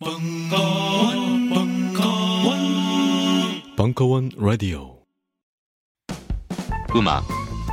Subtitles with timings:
[0.00, 2.58] 벙커원, 벙커원,
[3.76, 4.98] 벙커원 라디오.
[6.96, 7.24] 음악,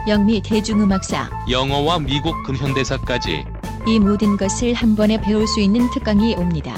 [0.07, 3.43] 영미 대중음악사 영어와 미국 근현대사까지
[3.87, 6.75] 이 모든 것을 한 번에 배울 수 있는 특강이 옵니다.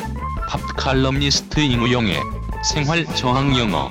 [0.47, 2.21] 팝 칼럼니스트 임우영의
[2.63, 3.89] 생활 저항 영어.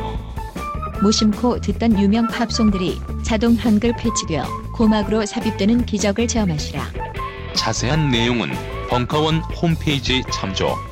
[1.02, 6.82] 무심코 듣던 유명 팝송들이 자동 한글 패치되어 고막으로 삽입되는 기적을 체험하시라.
[7.52, 8.50] 자세한 내용은
[8.88, 10.91] 벙커원 홈페이지 참조.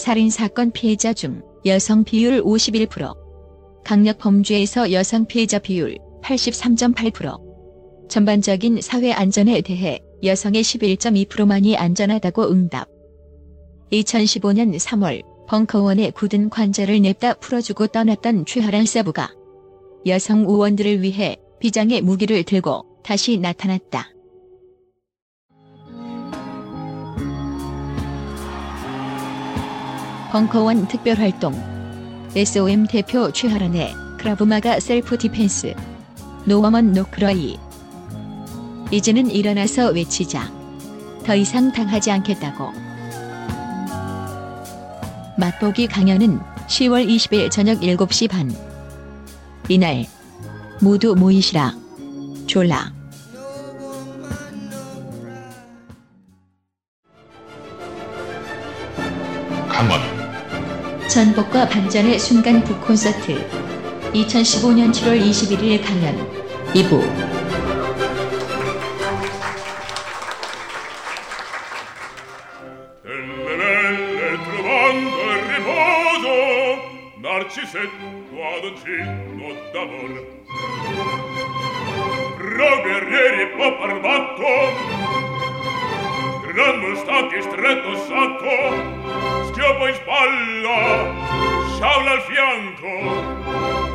[0.00, 3.14] 살인사건 피해자 중 여성 비율 51%,
[3.84, 12.88] 강력 범죄에서 여성 피해자 비율 83.8%, 전반적인 사회 안전에 대해 여성의 11.2%만이 안전하다고 응답.
[13.92, 19.30] 2015년 3월 벙커원에 굳은 관절을 냅다 풀어주고 떠났던 최하란 사부가
[20.06, 24.10] 여성 의원들을 위해 비장의 무기를 들고 다시 나타났다.
[30.30, 31.52] 벙커원 특별활동.
[32.36, 35.74] SOM 대표 최하란의 크라브마가 self defense.
[36.44, 37.58] No Woman No Cry.
[38.92, 40.52] 이제는 일어나서 외치자.
[41.26, 42.70] 더 이상 당하지 않겠다고.
[45.36, 46.38] 맛보기 강연은
[46.68, 48.54] 10월 20일 저녁 7시 반.
[49.68, 50.06] 이날
[50.80, 51.74] 모두 모이시라.
[52.46, 52.99] 졸라
[61.10, 63.34] 전복과 반전의 순간 북콘서트
[64.12, 66.14] 2015년 7월 21일 강연
[66.72, 67.02] 2부
[73.02, 76.30] Delle belle trovando il riposo
[77.18, 80.12] Narcisetto ad un cenno d'amor
[82.38, 84.99] Pro guerrieri po' parmatto
[86.52, 91.14] L'anno sta stretto sacco, schioppo in spalla,
[91.74, 92.88] sciaula al fianco,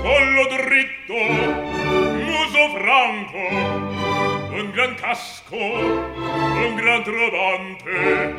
[0.02, 1.16] collo dritto,
[2.24, 3.38] muso franco,
[4.56, 8.36] un gran casco, un gran trovante,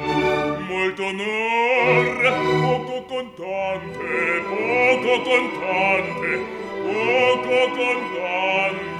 [0.66, 6.46] molto onor, poco contante, poco contante,
[6.82, 8.95] poco contante.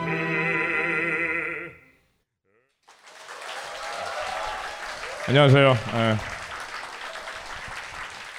[5.28, 5.69] 안녕하세요.
[5.70, 6.16] 예.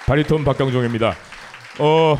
[0.06, 1.10] 바리톤 박경종입니다.
[1.80, 2.16] 어,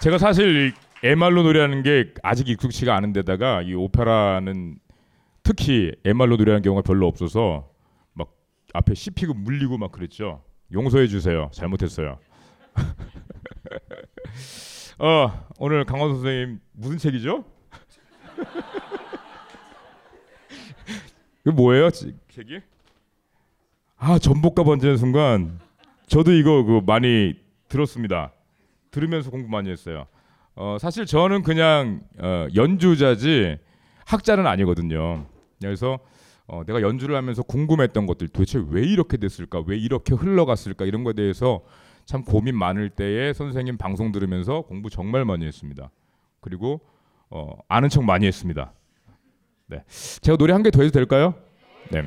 [0.00, 0.72] 제가 사실 이
[1.06, 4.78] 에말로 노래하는 게 아직 익숙치가 않은 데다가 이 오페라는
[5.42, 7.68] 특히 에말로 노래하는 경우가 별로 없어서
[8.14, 8.32] 막
[8.74, 10.42] 앞에 씹히고 물리고 막 그랬죠.
[10.72, 11.48] 용서해 주세요.
[11.52, 12.18] 잘못했어요.
[14.98, 17.44] 어, 오늘 강원 선생님 무슨 책이죠?
[21.46, 21.90] 이거 뭐예요?
[21.90, 22.60] 지- 책이?
[23.98, 25.58] 아 전복과 번지는 순간
[26.06, 27.34] 저도 이거 그 많이
[27.68, 28.32] 들었습니다.
[28.90, 30.06] 들으면서 공부 많이 했어요.
[30.54, 33.58] 어, 사실 저는 그냥 어, 연주자지
[34.04, 35.26] 학자는 아니거든요.
[35.60, 35.98] 그래서
[36.46, 41.12] 어, 내가 연주를 하면서 궁금했던 것들 도대체 왜 이렇게 됐을까, 왜 이렇게 흘러갔을까 이런 거에
[41.14, 41.62] 대해서
[42.04, 45.90] 참 고민 많을 때에 선생님 방송 들으면서 공부 정말 많이 했습니다.
[46.40, 46.80] 그리고
[47.30, 48.72] 어, 아는 척 많이 했습니다.
[49.66, 49.82] 네,
[50.20, 51.34] 제가 노래 한 개 더 해도 될까요?
[51.90, 52.02] 네.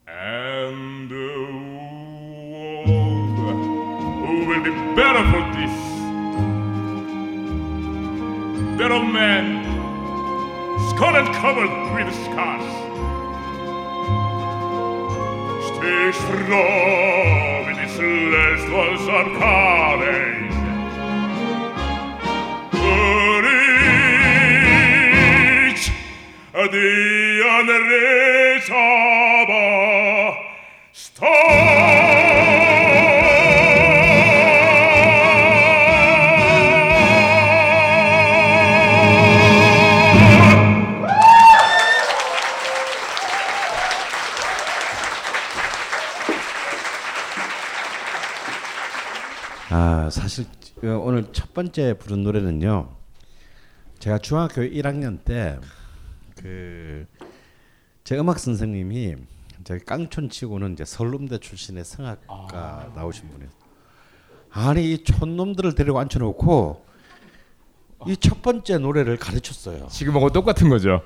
[0.07, 1.15] And uh,
[2.87, 3.01] the
[3.35, 5.77] world will be better for this.
[8.77, 9.45] Better man,
[10.89, 12.80] skull and covered with scars.
[15.83, 20.55] Ich froh, wie dich lässt, was am Kare ich
[25.73, 25.91] Rich,
[26.71, 30.37] die an Rich aber,
[30.93, 32.10] Stopp!
[50.83, 52.89] 오늘 첫 번째 부른 노래는요.
[53.99, 55.57] 제가 중학교 1학년 때
[56.37, 57.05] 그
[58.03, 59.15] 제 음악 선생님이
[59.63, 63.49] 제 깡촌 치고는 이제 설lum대 출신의 성악가 나오신 분이에요.
[64.49, 66.83] 아니 이 촌놈들을 데리고 앉혀놓고
[68.07, 69.87] 이 첫 번째 노래를 가르쳤어요.
[69.91, 71.03] 지금하고 똑같은 거죠.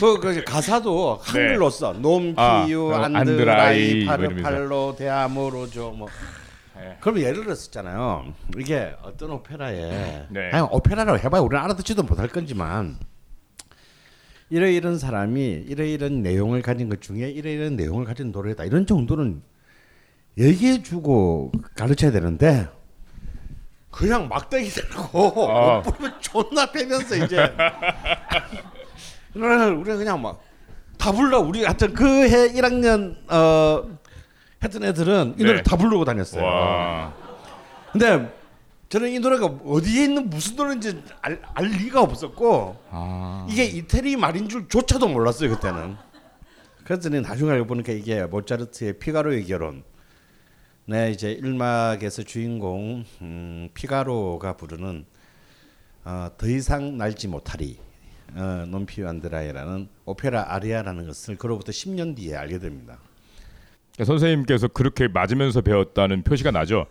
[0.00, 1.92] 그, 그 가사도 한글로 써.
[1.92, 4.42] 놈 아, 피유 어, 안드라이 안드라이 뭐 파르 이러면서.
[4.50, 6.08] 팔로 대아모로죠 뭐.
[6.76, 6.96] 네.
[7.00, 8.32] 그럼 예를 들었었잖아요.
[8.58, 10.50] 이게 어떤 오페라에 네.
[10.52, 12.98] 아니 오페라라고 해봐야 우리는 알아듣지도 못할 건지만
[14.50, 18.86] 이러 이런 사람이 이러 이런 내용을 가진 것 중에 이러 이런 내용을 가진 노래다 이런
[18.86, 19.42] 정도는
[20.38, 22.68] 얘기해주고 가르쳐야 되는데
[23.90, 25.78] 그냥 막대기 들고 아.
[25.78, 27.36] 못 부르면 존나 빼면서 이제
[29.34, 30.46] 노래를 우리가 그냥 막
[30.98, 33.98] 다 불러 우리 하여튼 그해 1학년 어
[34.66, 35.62] 했던 애들은 이 노래 네.
[35.62, 36.44] 다 부르고 다녔어요.
[36.44, 37.14] 와.
[37.92, 38.32] 근데
[38.88, 43.46] 저는 이 노래가 어디에 있는 무슨 노래인지 알, 알 리가 없었고 아.
[43.50, 45.96] 이게 이태리 말인 줄조차도 몰랐어요 그때는.
[46.84, 49.82] 그래서 나중에 알고 보니까 이게 모차르트의 피가로의 결혼.
[50.88, 55.04] 네 이제 1막에서 주인공 음, 피가로가 부르는
[56.04, 57.76] 어, 더 이상 날지 못하리
[58.36, 62.98] 어, 논피우 안드라이라는 오페라 아리아라는 것을 그로부터 10년 뒤에 알게 됩니다.
[64.04, 66.86] 선생님께서 그렇게 맞으면서 배웠다는 표시가 나죠.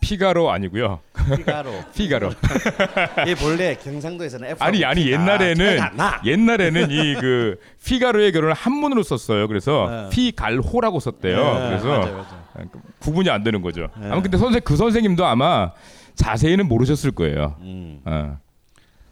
[0.00, 1.00] 피가로 아니고요.
[1.36, 1.70] 피가로.
[1.94, 2.30] 피가로.
[3.28, 6.20] 이 본래 경상도에서는 F 아니 아니 옛날에는 나.
[6.24, 9.46] 옛날에는 이 그 피가로의 결혼을 한문으로 썼어요.
[9.48, 10.08] 그래서 네.
[10.10, 11.36] 피갈호라고 썼대요.
[11.36, 12.68] 네, 그래서 맞아요, 맞아요.
[12.98, 13.88] 구분이 안 되는 거죠.
[13.98, 14.06] 네.
[14.06, 15.72] 아마 근데 선생 그 선생님도 아마
[16.14, 17.56] 자세히는 모르셨을 거예요.
[17.60, 18.00] 음.
[18.04, 18.38] 어.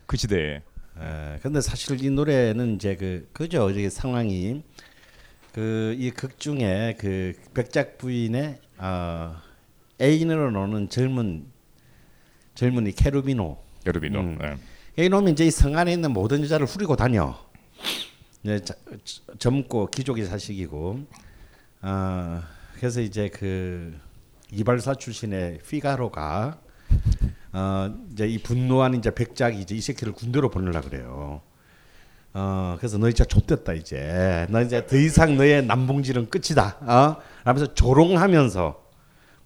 [0.07, 0.57] 그 시대에.
[0.57, 0.63] 에,
[1.35, 4.63] 예, 근데 사실 이 노래는 이제 그 그죠 이게 상황이
[5.53, 9.37] 그 이 극 중에 그 백작 부인의 어,
[10.01, 11.47] 애인으로 노는 젊은
[12.55, 14.21] 젊은이 케루비노 여르비노.
[14.21, 14.39] 음.
[14.39, 15.05] 네.
[15.05, 17.39] 이놈이 이제 이성 안에 있는 모든 여자를 후리고 다녀.
[18.43, 18.61] 이제
[19.39, 21.07] 젊고 귀족의 자식이고,
[21.83, 22.43] 어,
[22.77, 23.99] 그래서 이제 그
[24.53, 26.61] 이발사 출신의 피가로가
[27.53, 31.41] 어, 이제 이 분노한 이제 백작이 이제 이 새끼를 군대로 보내려 그래요.
[32.33, 34.47] 어, 그래서 너 진짜 좆됐다 이제.
[34.51, 36.77] 너 이제 더 이상 너의 난봉질은 끝이다.
[36.83, 37.17] 어?
[37.45, 38.81] 하면서 조롱하면서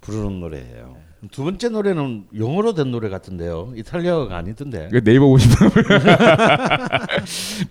[0.00, 0.96] 부르는 노래예요.
[1.30, 3.72] 두 번째 노래는 영어로 된 노래 같은데요.
[3.76, 4.90] 이탈리아가 아니던데.
[5.02, 5.70] 네이버 보시면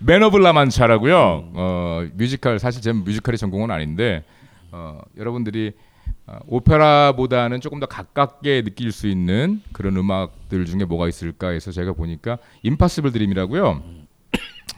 [0.00, 1.50] Man of La Mancha라고요.
[1.54, 4.24] 어 뮤지컬 사실 제 뮤지컬의 전공은 아닌데
[4.72, 5.72] 어, 여러분들이
[6.26, 11.92] 어, 오페라보다는 조금 더 가깝게 느낄 수 있는 그런 음악들 중에 뭐가 있을까 해서 제가
[11.92, 13.82] 보니까 임파서블 드림이라고요.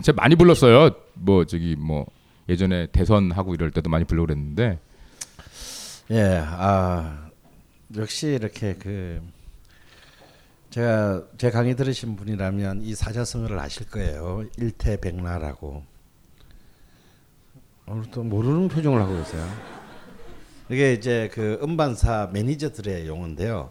[0.03, 0.91] 제가 많이 불렀어요.
[1.15, 2.07] 뭐 저기 뭐
[2.49, 4.79] 예전에 대선 하고 이럴 때도 많이 불러 그랬는데
[6.11, 7.29] 예, 아
[7.97, 9.21] 역시 이렇게 그
[10.71, 14.45] 제가 제 강의 들으신 분이라면 이 사자성어를 아실 거예요.
[14.59, 15.83] 일태백나라고.
[17.87, 19.49] 오늘 또 모르는 표정을 하고 계세요.
[20.69, 23.71] 이게 이제 그 음반사 매니저들의 용어인데요.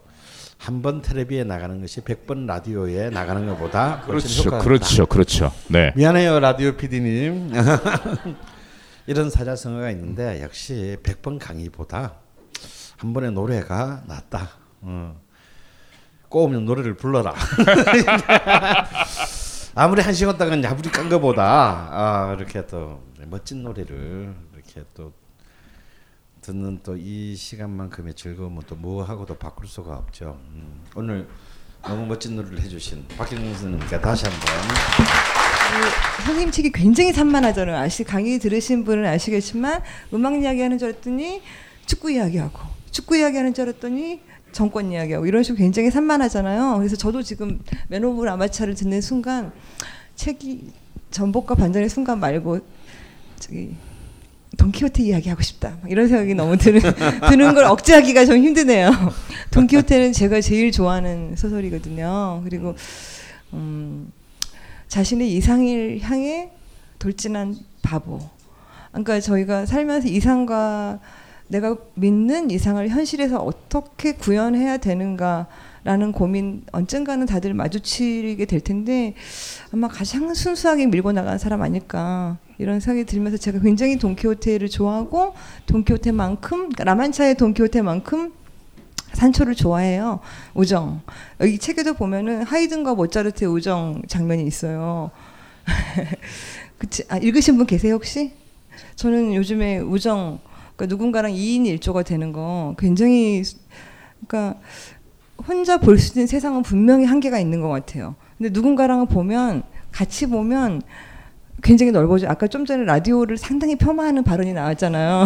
[0.57, 5.51] 한 번 텔레비에 나가는 것이 백 번 라디오에 나가는 것보다 그렇죠, 그렇죠, 그렇죠.
[5.67, 5.91] 네.
[5.95, 7.51] 미안해요 라디오 PD님.
[9.07, 12.13] 이런 사자성어가 있는데 역시 백 번 강의보다
[12.97, 14.49] 한 번의 노래가 낫다.
[14.81, 15.15] 어.
[16.29, 17.33] 꼬우면 노래를 불러라.
[19.75, 21.43] 아무리 한 시간 동안 야부리 깐 것보다
[21.91, 25.11] 아, 이렇게 또 멋진 노래를 이렇게 또
[26.45, 30.39] 듣는 또 이 시간만큼의 즐거움은 또 뭐하고도 바꿀 수가 없죠.
[30.53, 30.81] 음.
[30.95, 31.27] 오늘
[31.81, 34.47] 너무 멋진 노래를 해주신 박경민 선생님께 다시 한번
[36.25, 37.77] 선생님 책이 굉장히 산만하잖아요.
[37.77, 39.81] 아시 강의 들으신 분은 아시겠지만
[40.13, 41.41] 음악 이야기하는 줄 알았더니
[41.85, 42.59] 축구 이야기하고
[42.91, 44.21] 축구 이야기하는 줄 알았더니
[44.51, 46.77] 정권 이야기하고 이런 식으로 굉장히 산만하잖아요.
[46.77, 49.51] 그래서 저도 지금 Man of La Mancha를 듣는 순간
[50.15, 50.71] 책이
[51.11, 52.59] 전복과 반전의 순간 말고
[53.39, 53.75] 저기
[54.57, 55.77] 돈키호테 이야기 하고 싶다.
[55.81, 56.81] 막 이런 생각이 너무 드는
[57.29, 58.91] 드는 걸 억제하기가 좀 힘드네요.
[59.51, 62.41] 돈키호테는 제가 제일 좋아하는 소설이거든요.
[62.43, 62.75] 그리고
[63.53, 64.11] 음,
[64.87, 66.51] 자신의 이상을 향해
[66.99, 68.19] 돌진한 바보.
[68.91, 70.99] 그러니까 저희가 살면서 이상과
[71.47, 75.47] 내가 믿는 이상을 현실에서 어떻게 구현해야 되는가
[75.83, 79.13] 라는 고민 언젠가는 다들 마주치게 될 텐데
[79.71, 85.33] 아마 가장 순수하게 밀고 나간 사람 아닐까 이런 생각이 들면서 제가 굉장히 돈키호테를 좋아하고
[85.65, 88.33] 돈키호테만큼 라만차의 돈키호테만큼
[89.13, 90.19] 산초를 좋아해요.
[90.53, 91.01] 우정.
[91.39, 95.11] 여기 책에도 보면은 하이든과 모차르트의 우정 장면이 있어요.
[96.77, 97.03] 그치?
[97.09, 98.33] 아, 읽으신 분 계세요 혹시?
[98.95, 100.39] 저는 요즘에 우정,
[100.75, 103.41] 그러니까 누군가랑 2인 1조가 되는 거 굉장히,
[104.27, 104.59] 그러니까
[105.47, 108.15] 혼자 볼 수 있는 세상은 분명히 한계가 있는 것 같아요.
[108.37, 110.81] 근데 누군가랑 보면 같이 보면
[111.63, 112.27] 굉장히 넓어져.
[112.27, 115.25] 아까 좀 전에 라디오를 상당히 폄하하는 발언이 나왔잖아요.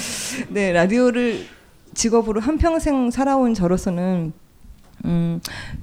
[0.50, 1.46] 네, 라디오를
[1.94, 4.32] 직업으로 한 평생 살아온 저로서는
[5.04, 5.40] 음,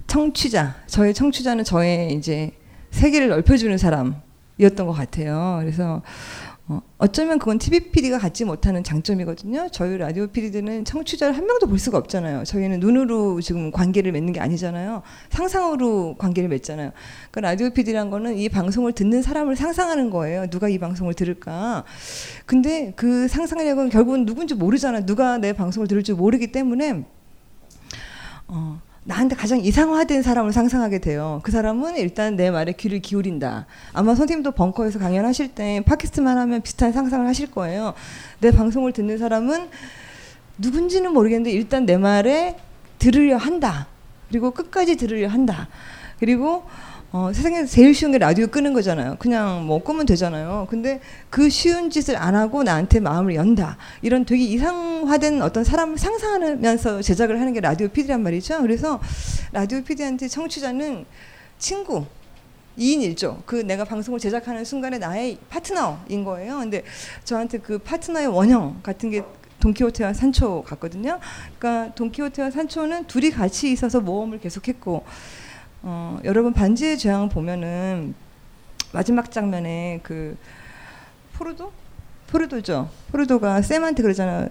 [0.07, 2.51] 청취자, 저의 청취자는 저의 이제
[2.91, 5.57] 세계를 넓혀주는 사람이었던 것 같아요.
[5.61, 6.01] 그래서
[6.67, 9.69] 어, 어쩌면 그건 TV PD가 갖지 못하는 장점이거든요.
[9.71, 12.43] 저희 라디오 PD들은 청취자를 한 명도 볼 수가 없잖아요.
[12.43, 15.03] 저희는 눈으로 지금 관계를 맺는 게 아니잖아요.
[15.29, 16.91] 상상으로 관계를 맺잖아요.
[17.29, 20.47] 그러니까 라디오 PD란 거는 이 방송을 듣는 사람을 상상하는 거예요.
[20.47, 21.83] 누가 이 방송을 들을까.
[22.47, 25.05] 근데 그 상상력은 결국은 누군지 모르잖아.
[25.05, 27.05] 누가 내 방송을 들을지 모르기 때문에
[28.47, 31.39] 어, 나한테 가장 이상화된 사람을 상상하게 돼요.
[31.43, 33.67] 그 사람은 일단 내 말에 귀를 기울인다.
[33.93, 37.93] 아마 선생님도 벙커에서 강연하실 때 팟캐스트만 하면 비슷한 상상을 하실 거예요.
[38.39, 39.69] 내 방송을 듣는 사람은
[40.57, 42.57] 누군지는 모르겠는데 일단 내 말에
[42.97, 43.87] 들으려 한다.
[44.29, 45.67] 그리고 끝까지 들으려 한다.
[46.19, 46.63] 그리고
[47.17, 49.15] 어, 세상에서 제일 쉬운 게 라디오 끄는 거잖아요.
[49.19, 50.67] 그냥 뭐 끄면 되잖아요.
[50.69, 53.77] 근데 그 쉬운 짓을 안 하고 나한테 마음을 연다.
[54.01, 58.61] 이런 되게 이상화된 어떤 사람을 상상하면서 제작을 하는 게 라디오 PD란 말이죠.
[58.61, 58.99] 그래서
[59.53, 61.05] 라디오 PD한테 청취자는
[61.57, 62.05] 친구,
[62.77, 63.45] 2인 1조.
[63.45, 66.57] 그 내가 방송을 제작하는 순간에 나의 파트너인 거예요.
[66.57, 66.83] 근데
[67.23, 69.23] 저한테 그 파트너의 원형 같은 게
[69.61, 71.21] 돈키호테와 산초 같거든요.
[71.57, 75.05] 그러니까 돈키호테와 산초는 둘이 같이 있어서 모험을 계속했고
[75.87, 78.15] 어, 여러분 반지의 제왕 보면은
[78.91, 80.35] 마지막 장면에 그
[81.33, 81.71] 포르도
[82.25, 82.89] 포르도죠.
[83.11, 84.49] 포르도가 샘한테 그러잖아요.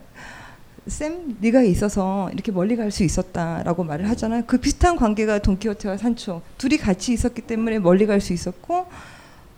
[0.87, 4.45] 샘, 네가 있어서 이렇게 멀리 갈 수 있었다라고 말을 하잖아요.
[4.47, 8.87] 그 비슷한 관계가 돈키호테와 산초 둘이 같이 있었기 때문에 멀리 갈 수 있었고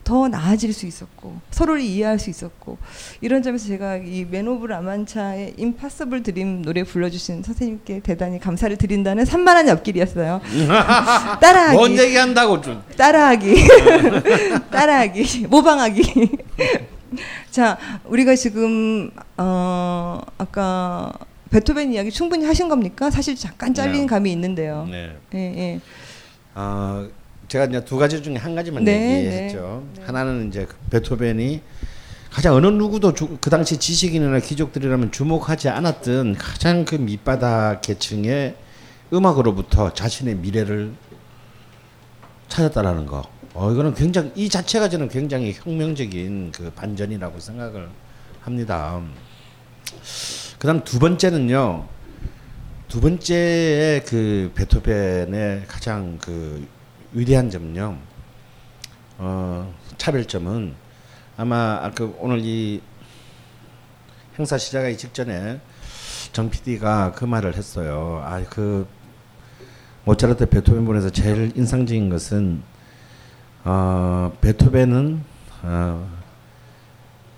[0.07, 2.77] 더 나아질 수 있었고 서로를 이해할 수 있었고
[3.19, 8.77] 이런 점에서 제가 이 Man of La Mancha의 Impossible Dream 노래 불러주신 선생님께 대단히 감사를
[8.77, 10.39] 드린다는 산만한 옆길이었어요.
[11.41, 11.75] 따라하기.
[11.77, 12.81] 뭔 얘기한다고 좀.
[12.95, 13.55] 따라하기.
[14.71, 15.47] 따라하기.
[15.47, 16.29] 모방하기.
[17.51, 21.11] 자, 우리가 지금 어 아까
[21.49, 23.09] 베토벤 이야기 충분히 하신 겁니까?
[23.09, 24.05] 사실 잠깐 잘린 네.
[24.07, 24.87] 감이 있는데요.
[24.89, 25.17] 네.
[25.33, 25.79] 예, 예.
[26.55, 27.07] 어,
[27.47, 29.83] 제가 이제 두 가지 중에 한 가지만 네, 얘기했죠.
[30.05, 31.61] 하나는 이제 그 베토벤이
[32.29, 38.55] 가장 어느 누구도 주, 그 당시 지식인이나 귀족들이라면 주목하지 않았던 가장 그 밑바닥 계층의
[39.13, 40.91] 음악으로부터 자신의 미래를
[42.49, 43.23] 찾았다라는 거.
[43.53, 47.89] 어 이거는 굉장히 이 자체가 저는 굉장히 혁명적인 그 반전이라고 생각을
[48.41, 49.01] 합니다.
[50.59, 51.87] 그다음 두 번째는요.
[52.89, 56.67] 두 번째의 그 베토벤의 가장 그
[57.17, 57.97] 위대한 점은요.
[59.17, 60.75] 어, 차별점은
[61.35, 62.79] 아마 그 오늘 이
[64.37, 65.59] 행사 시작하기 직전에
[66.31, 68.21] 정 PD가 그 말을 했어요.
[68.23, 68.87] 아 그
[70.05, 72.61] 모차르트 베토벤 분에서 제일 인상적인 것은
[73.65, 75.23] 어, 베토벤은
[75.63, 76.19] 어,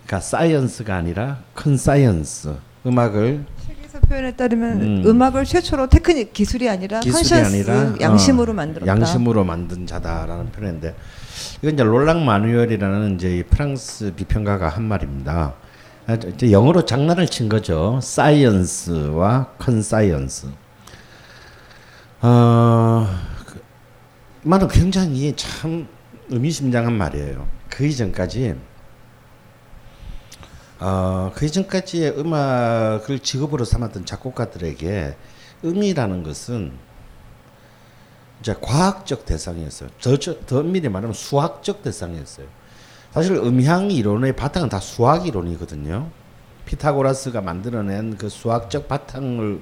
[0.05, 2.53] 그러니까 science가 아니라 conscience
[2.85, 3.45] 음악을
[4.09, 5.03] 표현에 따르면 음.
[5.05, 5.21] 음.
[5.21, 8.91] 악을 최초로 테크닉 기술이 아니라 기술이 아니라 양심으로 어, 만들었다.
[8.91, 10.95] 양심으로 만든 자다라는 표현인데
[11.61, 15.53] 이건 이제 롤랑 마누엘이라는 이제 이 프랑스 비평가가 한 말입니다.
[16.07, 16.17] 아,
[16.49, 17.99] 영어로 장난을 친 거죠.
[18.01, 20.47] science와 conscience.
[22.21, 23.07] 어,
[23.45, 23.61] 그
[24.41, 25.87] 말은 굉장히 참
[26.29, 27.47] 의미심장한 말이에요.
[27.69, 28.55] 그 이전까지
[30.79, 35.15] 어, 그 이전까지의 음악을 직업으로 삼았던 작곡가들에게
[35.65, 36.71] 음이라는 것은
[38.39, 39.89] 이제 과학적 대상이었어요.
[40.01, 42.47] 더, 저- 더 엄밀히 말하면 수학적 대상이었어요.
[43.13, 46.09] 사실 음향 이론의 바탕은 다 수학 이론이거든요.
[46.65, 49.59] 피타고라스가 만들어낸 그 수학적 바탕을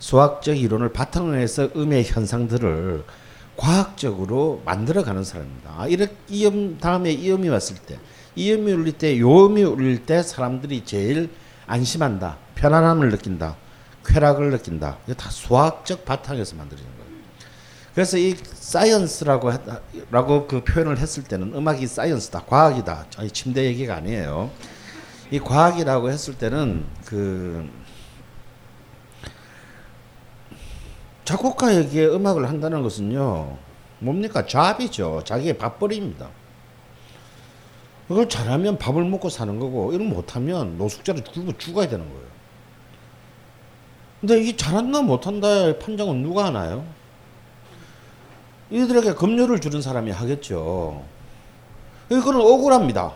[0.00, 3.04] 수학적 이론을 바탕으로 해서 음의 현상들을
[3.56, 5.74] 과학적으로 만들어가는 사람입니다.
[5.76, 7.98] 아, 이렇게 이음 다음에 이음이 왔을 때,
[8.36, 11.30] 이음이 울릴 때, 요음이 울릴 때 사람들이 제일
[11.66, 13.56] 안심한다, 편안함을 느낀다,
[14.04, 14.98] 쾌락을 느낀다.
[15.04, 17.04] 이게 다 수학적 바탕에서 만들어진 거예요.
[17.94, 19.52] 그래서 이 사이언스라고
[20.10, 23.06] 라고 그 표현을 했을 때는 음악이 사이언스다, 과학이다.
[23.16, 24.50] 아니 침대 얘기가 아니에요.
[25.30, 27.68] 이 과학이라고 했을 때는 그
[31.24, 33.56] 작곡가에게 음악을 한다는 것은요
[33.98, 36.28] 뭡니까 잡이죠 자기의 밥벌이입니다
[38.08, 42.24] 그걸 잘하면 밥을 먹고 사는 거고 이걸 못하면 노숙자로 굶고 죽어야 되는 거예요.
[44.20, 46.84] 근데 이게 잘한다 못한다의 판정은 누가 하나요?
[48.70, 51.04] 이들에게 급료를 주는 사람이 하겠죠.
[52.10, 53.14] 이거는 억울합니다.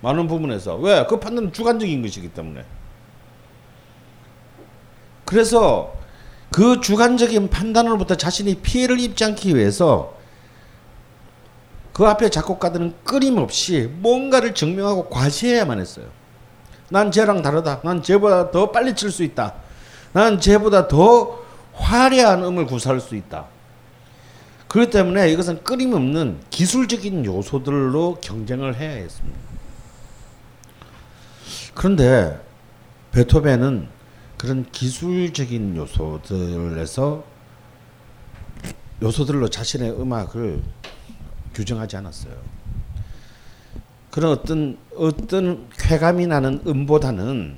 [0.00, 0.76] 많은 부분에서.
[0.76, 1.04] 왜?
[1.06, 2.64] 그 판단은 주관적인 것이기 때문에.
[5.24, 5.94] 그래서
[6.50, 10.15] 그 주관적인 판단으로부터 자신이 피해를 입지 않기 위해서
[11.96, 16.04] 그 앞에 작곡가들은 끊임없이 뭔가를 증명하고 과시해야만 했어요.
[16.90, 17.80] 난 쟤랑 다르다.
[17.82, 19.54] 난 쟤보다 더 빨리 칠 수 있다.
[20.12, 23.46] 난 쟤보다 더 화려한 음을 구사할 수 있다.
[24.68, 29.38] 그렇기 때문에 이것은 끊임없는 기술적인 요소들로 경쟁을 해야 했습니다.
[31.72, 32.38] 그런데
[33.12, 33.88] 베토벤은
[34.36, 37.24] 그런 기술적인 요소들에서
[39.00, 40.62] 요소들로 자신의 음악을
[41.56, 42.34] 규정하지 않았어요.
[44.10, 47.56] 그런 어떤 어떤 쾌감이 나는 음보다는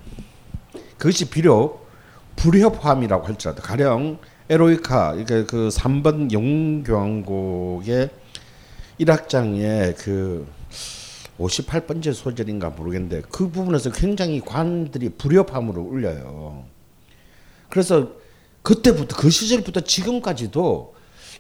[0.96, 1.88] 그것이 비록
[2.36, 8.10] 불협화음이라고 할지라도 가령 에로이카 이게 그 3번 영교향곡의
[9.00, 10.46] 1악장의 그
[11.38, 16.64] 58번째 소절인가 모르겠는데 그 부분에서 굉장히 관들이 불협화음으로 울려요.
[17.68, 18.12] 그래서
[18.62, 20.94] 그때부터 그 시절부터 지금까지도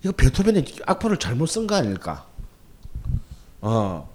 [0.04, 2.27] 이거 베토벤이 악보를 잘못 쓴 거 아닐까?
[3.60, 4.08] 어.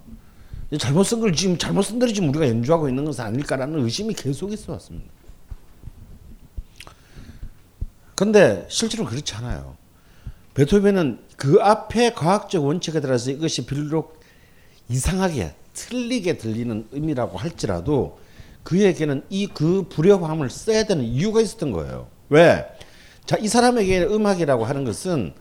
[0.70, 4.14] 이 잘못 쓴 걸 지금 잘못 쓴 대로 지금 우리가 연주하고 있는 것은 아닐까라는 의심이
[4.14, 5.12] 계속 있어 왔습니다.
[8.14, 9.76] 근데 실제로 그렇지 않아요.
[10.54, 14.20] 베토벤은 그 앞에 과학적 원칙에 따라서 이것이 비록
[14.88, 18.18] 이상하게 틀리게 들리는 의미라고 할지라도
[18.62, 22.08] 그에게는 이 그 불협화음을 써야 되는 이유가 있었던 거예요.
[22.28, 22.64] 왜?
[23.26, 25.34] 자, 이 사람에게 음악이라고 하는 것은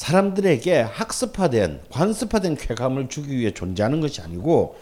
[0.00, 4.78] 사람들에게 학습화된 관습화된 쾌감을 주기 위해 존재하는 것이 아니고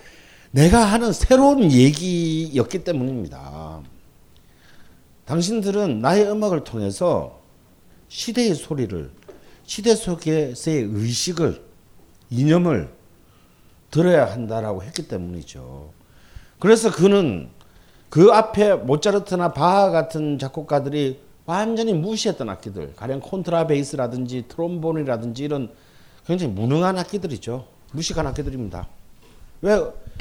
[0.53, 3.83] 내가 하는 새로운 얘기였기 때문입니다.
[5.25, 7.41] 당신들은 나의 음악을 통해서
[8.07, 9.11] 시대의 소리를
[9.65, 11.65] 시대 속에서의 의식을
[12.31, 12.89] 이념을
[13.91, 15.91] 들어야 한다라고 했기 때문이죠.
[16.61, 17.49] 그래서 그는
[18.09, 25.73] 그 앞에 모차르트나 바하 같은 작곡가들이 완전히 무시했던 악기들, 가령 콘트라베이스라든지 트롬본이라든지 이런
[26.27, 27.67] 굉장히 무능한 악기들이죠.
[27.93, 28.87] 무식한 악기들입니다.
[29.63, 29.81] 왜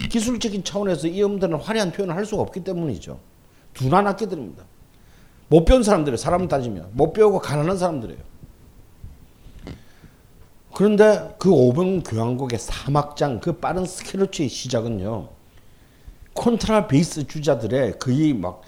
[0.09, 3.19] 기술적인 차원에서 이 음들은 화려한 표현을 할 수가 없기 때문이죠.
[3.73, 4.63] 둔한 악기들입니다.
[5.49, 6.15] 못 배운 사람들이에요.
[6.15, 8.21] 사람 따지면 못 배우고 가난한 사람들이에요.
[10.73, 15.27] 그런데 그 5번 교향곡의 삼악장 그 빠른 스케르츠의 시작은요.
[16.31, 18.61] 콘트라 베이스 주자들의 거의 막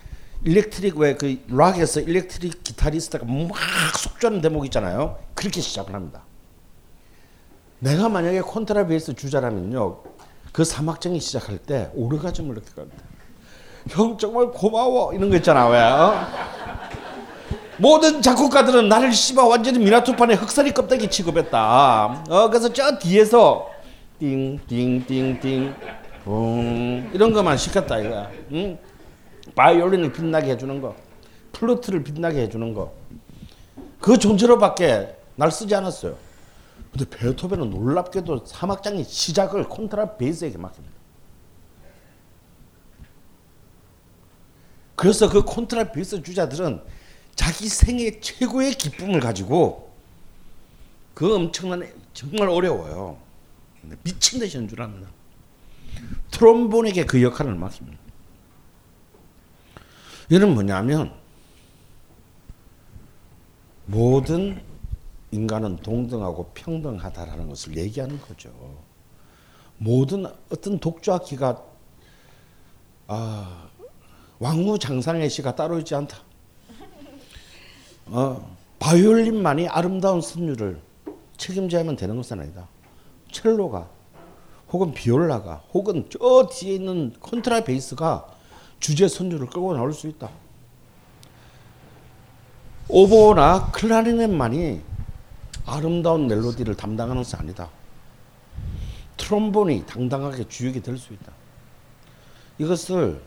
[0.43, 3.57] electric 왜 그 락에서 electric 기타리스트가 막
[3.97, 5.17] 속주하는 대목 있잖아요.
[5.33, 6.23] 그렇게 시작을 합니다.
[7.79, 9.99] 내가 만약에 콘트라 베이스 주자라면요.
[10.51, 13.03] 그 삼악장이 시작할 때 오르가즘을 느낄 겁니다.
[13.89, 15.79] 형 정말 고마워 이런 거 있잖아 왜?
[15.79, 16.13] 어?
[17.77, 22.23] 모든 작곡가들은 나를 씨바 완전히 민화투판에 흑사리 껍데기 취급했다.
[22.29, 23.69] 어 그래서 저 뒤에서
[24.19, 25.75] 띵 띵 띵띵
[26.27, 28.29] 음, 이런 것만 시켰다 이거야.
[28.51, 28.77] 응?
[29.55, 30.95] 바이올린을 빛나게 해주는 거,
[31.53, 32.93] 플루트를 빛나게 해주는 거.
[33.99, 36.17] 그 존재로밖에 날 쓰지 않았어요.
[36.91, 40.97] 근데 베토벤은 놀랍게도 사막장의 시작을 콘트라 베이스에게 맡깁니다.
[44.95, 46.81] 그래서 그 콘트라 베이스 주자들은
[47.35, 49.93] 자기 생애 최고의 기쁨을 가지고
[51.13, 53.17] 그 엄청난 정말 어려워요.
[54.03, 55.09] 미친 듯이 연주합니다.
[56.31, 58.08] 트롬본에게 그 역할을 맡깁니다.
[60.29, 61.11] 이는 뭐냐면
[63.87, 64.61] 모든
[65.31, 68.51] 인간은 동등하고 평등하다라는 것을 얘기하는 거죠.
[69.77, 71.63] 모든 어떤 독자기가
[73.07, 73.69] 아,
[74.37, 76.17] 왕무장상의 시가 따로 있지 않다.
[78.05, 80.79] 어, 바이올린만이 아름다운 선율을
[81.37, 82.67] 책임져야 하면 되는 것은 아니다.
[83.31, 83.89] 첼로가
[84.71, 88.38] 혹은 비올라가 혹은 저 뒤에 있는 컨트라 베이스가
[88.79, 90.29] 주제 선율을 끌고 나올 수 있다.
[92.87, 94.81] 오보나 클라리넷만이
[95.65, 97.69] 아름다운 멜로디를 담당하는 것은 아니다.
[99.17, 101.31] 트롬본이 당당하게 주역이 될 수 있다.
[102.57, 103.21] 이것을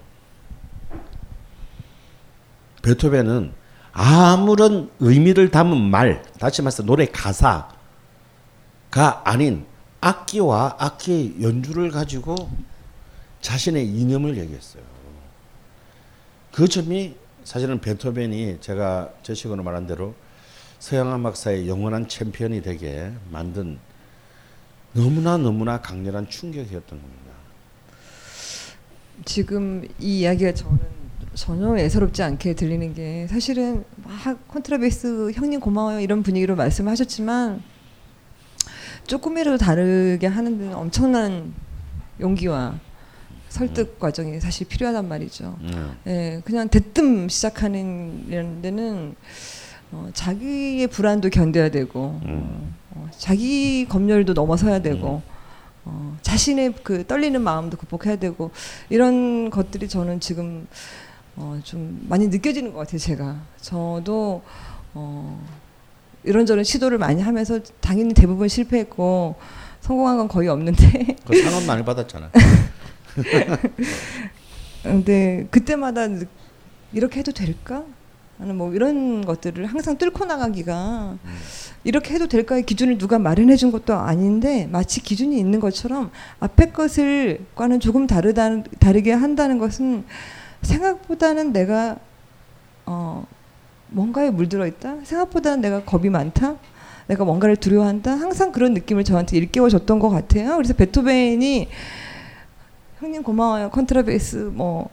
[2.83, 3.53] 베토벤은
[3.93, 7.71] 아무런 의미를 담은 말, 다시 말해서 노래 가사가
[9.25, 9.67] 아닌
[10.01, 12.51] 악기와 악기 연주를 가지고
[13.41, 14.83] 자신의 이념을 얘기했어요.
[16.53, 20.15] 그 점이 사실은 베토벤이 제가 제 식으로 말한 대로
[20.79, 23.79] 서양 음악사의 영원한 챔피언이 되게 만든
[24.93, 27.33] 너무나 너무나 강렬한 충격이었던 겁니다.
[29.25, 30.79] 지금 이 이야기가 저는
[31.33, 37.63] 전혀 애서롭지 않게 들리는 게 사실은 막 콘트라베이스 형님 고마워요 이런 분위기로 말씀하셨지만
[39.07, 41.55] 조금이라도 다르게 하는 데는 엄청난
[42.21, 42.79] 용기와
[43.53, 45.57] 설득 과정이 사실 필요하단 말이죠.
[45.61, 45.97] 음.
[46.07, 49.15] 예, 그냥 대뜸 시작하는 이런 데는
[49.91, 52.75] 어, 자기의 불안도 견뎌야 되고 음.
[52.93, 55.21] 어, 자기 검열도 넘어서야 되고
[55.85, 58.51] 어, 자신의 그 떨리는 마음도 극복해야 되고
[58.89, 60.67] 이런 것들이 저는 지금
[61.37, 62.99] 어, 좀 많이 느껴지는 것 같아요.
[62.99, 64.43] 제가 저도
[64.95, 65.47] 어,
[66.25, 69.35] 이런저런 시도를 많이 하면서 당연히 대부분 실패했고
[69.83, 72.31] 성공한 건 거의 없는데 그 상은 많이 받았잖아.
[74.83, 76.25] 근데 그때마다 느-
[76.93, 77.85] 이렇게 해도 될까?
[78.39, 81.17] 하는 뭐 이런 것들을 항상 뚫고 나가기가
[81.85, 87.79] 이렇게 해도 될까의 기준을 누가 마련해 준 것도 아닌데 마치 기준이 있는 것처럼 앞에 것을과는
[87.79, 90.05] 조금 다르다 다르게 한다는 것은
[90.63, 91.97] 생각보다는 내가
[92.87, 93.25] 어
[93.89, 94.97] 뭔가에 물들어 있다.
[95.05, 96.57] 생각보다는 내가 겁이 많다.
[97.07, 98.13] 내가 뭔가를 두려워한다.
[98.13, 100.57] 항상 그런 느낌을 저한테 일깨워 줬던 것 같아요.
[100.57, 101.69] 그래서 베토벤이
[103.03, 103.69] 형님 고마워요.
[103.71, 104.89] 컨트라베이스 뭐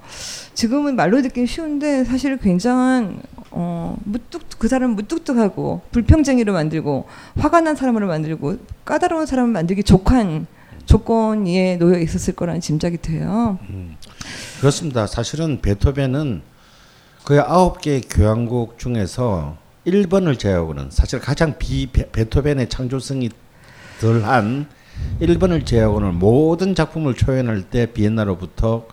[0.56, 7.06] 지금은 말로 듣기 쉬운데 사실 굉장한 어 무뚝 그 사람 무뚝뚝하고 불평쟁이로 만들고
[7.38, 10.48] 화가 난 사람으로 만들고 까다로운 사람을 만들기 족한
[10.88, 13.60] 조건에 놓여 있었을 거라는 짐작이 돼요.
[14.60, 15.06] 그렇습니다.
[15.06, 16.42] 사실은 베토벤은
[17.26, 23.30] 그 아홉 개의 교향곡 중에서 1번을 제외하고는 사실 가장 비 베- 베토벤의 창조성이
[24.02, 24.66] 덜한
[25.22, 28.86] 1번을 제외하고는 모든 작품을 초연할 때 비엔나로부터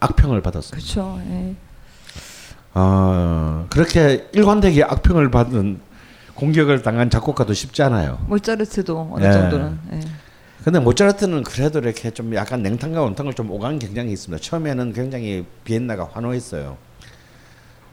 [0.00, 0.72] 악평을 받았어요.
[0.72, 1.20] 그렇죠.
[1.30, 1.54] 예.
[2.74, 5.80] 어, 그렇게 일관되게 악평을 받은
[6.34, 8.18] 공격을 당한 작곡가도 쉽지 않아요.
[8.26, 9.32] 모차르트도 어느 예.
[9.32, 10.00] 정도는 예.
[10.62, 14.42] 근데 모차르트는 그래도 이렇게 좀 약간 냉탕과 온탕을 좀 오가는 경향이 있습니다.
[14.42, 16.76] 처음에는 굉장히 비엔나가 환호했어요.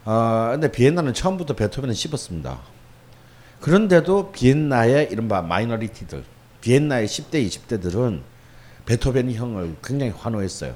[0.05, 2.57] 어, 근데 비엔나는 처음부터 베토벤을 씹었습니다.
[3.61, 6.23] 그런데도 비엔나의 이른바 마이너리티들,
[6.63, 8.21] 비엔나의 10대, 20대들은
[8.85, 10.73] 베토벤 형을 굉장히 환호했어요.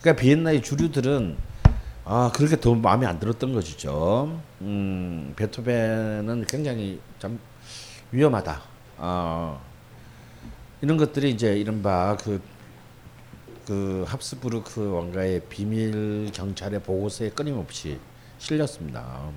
[0.00, 1.36] 그러니까 비엔나의 주류들은
[2.06, 4.40] 아 그렇게 더 마음에 안 들었던 것이죠.
[4.62, 7.38] 음, 베토벤은 굉장히 참
[8.10, 8.62] 위험하다.
[8.96, 9.62] 어,
[10.80, 12.40] 이런 것들이 이제 이른바 그,
[13.66, 18.00] 그 합스부르크 왕가의 비밀 경찰의 보고서에 끊임없이
[18.38, 19.30] 실렸습니다.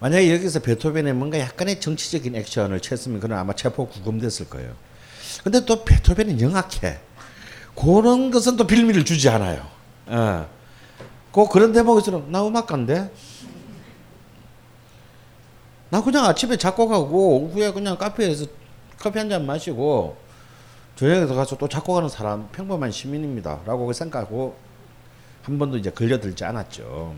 [0.00, 4.72] 만약에 여기서 베토벤의 뭔가 약간의 정치적인 액션을 취했으면 그는 아마 체포 구금됐을 거예요.
[5.44, 6.98] 근데 또 베토벤은 영악해.
[7.76, 9.66] 그런 것은 또 빌미를 주지 않아요.
[10.06, 10.48] 어.
[11.32, 13.12] 그 그런 대목에서는 나 음악가인데
[15.90, 18.46] 나 그냥 아침에 작곡하고 오후에 그냥 카페에서
[18.98, 20.16] 커피 한 잔 마시고
[20.96, 24.56] 저녁에 가서 또 작곡하는 사람 평범한 시민입니다라고 생각하고
[25.42, 27.14] 한 번도 이제 걸려들지 않았죠.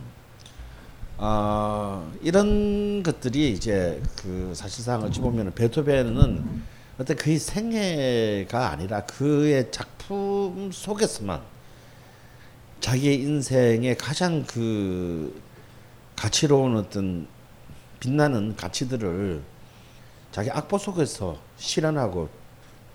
[1.25, 6.63] 어, 이런 것들이 이제 그 사실상 어찌 보면 베토벤은
[6.99, 11.41] 어떤 그의 생애가 아니라 그의 작품 속에서만
[12.81, 15.41] 자기의 인생의 가장 그
[16.17, 17.29] 가치로운 어떤
[18.01, 19.43] 빛나는 가치들을
[20.33, 22.29] 자기 악보 속에서 실현하고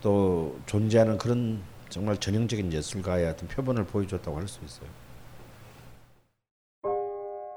[0.02, 4.97] 또 존재하는 그런 정말 전형적인 예술가의 어떤 표본을 보여줬다고 할 수 있어요.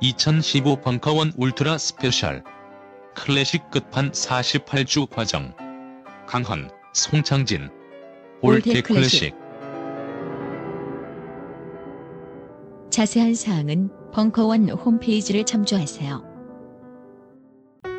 [0.00, 2.44] (2015) 벙커원 ultra special
[3.16, 5.52] 클래식 끝판 48주 과정
[6.26, 7.68] 강헌, 송창진
[8.40, 9.34] old 클래식
[12.90, 16.24] 자세한 사항은 벙커원 홈페이지를 참조하세요.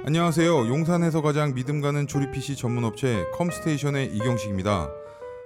[0.06, 0.68] 안녕하세요.
[0.68, 4.90] 용산에서 가장 믿음 가는 조립 PC 전문 업체 컴스테이션의 이경식입니다.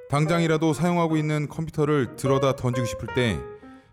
[0.09, 3.39] 당장이라도 사용하고 있는 컴퓨터를 들어다 던지고 싶을 때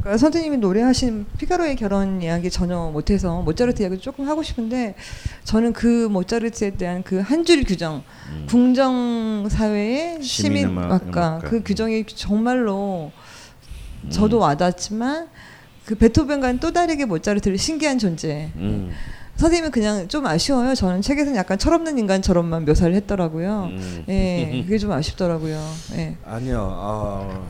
[0.00, 4.94] 아까 선생님이 노래하신 피가로의 결혼 이야기 전혀 못해서 모차르트 이야기 조금 하고 싶은데
[5.44, 8.02] 저는 그 모차르트에 대한 그 한 줄 규정,
[8.48, 11.38] 궁정 사회의 시민 음악가.
[11.44, 13.10] 그 규정이 정말로
[14.10, 15.28] 저도 와닿지만
[15.84, 18.50] 그 베토벤과는 또 다르게 모차르트를 신기한 존재.
[18.56, 18.92] 음.
[19.36, 20.74] 선생님은 그냥 좀 아쉬워요.
[20.74, 23.68] 저는 책에서는 약간 철없는 인간처럼만 묘사를 했더라고요.
[23.70, 24.04] 음.
[24.08, 25.60] 예, 그게 좀 아쉽더라고요.
[25.94, 26.16] 예.
[26.24, 26.58] 아니요.
[26.72, 27.48] 어,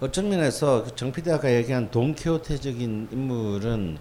[0.00, 3.98] 어떤 면에서 그정 PD가 얘기한 돈키호테적인 인물은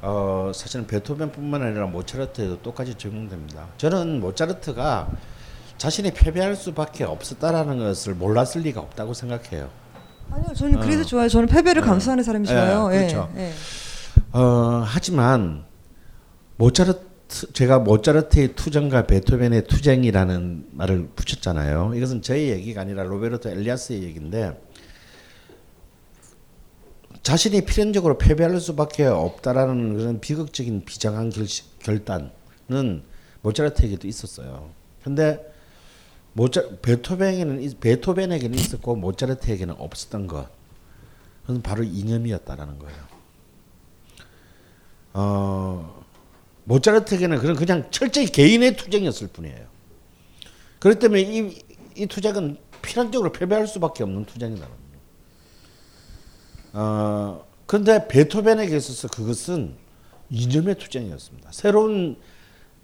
[0.00, 3.68] 어, 사실은 베토벤뿐만 아니라 모차르트에도 똑같이 적용됩니다.
[3.76, 5.08] 저는 모차르트가
[5.78, 9.70] 자신이 패배할 수밖에 없었다라는 것을 몰랐을 리가 없다고 생각해요.
[10.32, 11.04] 아니요, 저는 그래서 어.
[11.04, 11.28] 좋아요.
[11.28, 11.86] 저는 패배를 어.
[11.86, 12.88] 감수하는 사람이 좋아요.
[12.92, 13.30] 예, 예, 그렇죠.
[13.36, 13.52] 예.
[14.32, 15.64] 어, 하지만
[16.56, 21.92] 모차르트 제가 모차르트의 투쟁과 베토벤의 투쟁이라는 말을 붙였잖아요.
[21.94, 24.60] 이것은 저의 얘기가 아니라 로베르토 엘리아스의 얘기인데
[27.22, 31.46] 자신이 필연적으로 패배할 수밖에 없다라는 그런 비극적인 비장한 결,
[31.78, 33.02] 결단은
[33.42, 34.70] 모차르트에게도 있었어요.
[35.04, 35.40] 근데
[36.32, 40.48] 모차 베토벤에게는 있- 베토벤에게는 있었고 모차르트에게는 없었던 것.
[41.42, 42.98] 그건 바로 이념이었다라는 거예요.
[45.14, 46.04] 어,
[46.64, 49.66] 모차르트에게는 그런 그냥 철저히 개인의 투쟁이었을 뿐이에요.
[50.78, 51.62] 그렇기 때문에 이,
[51.96, 54.66] 이 투쟁은 필연적으로 패배할 수밖에 없는 투쟁이다.
[56.72, 59.76] 어, 그런데 베토벤에게 있어서 그것은
[60.30, 61.50] 이념의 투쟁이었습니다.
[61.52, 62.16] 새로운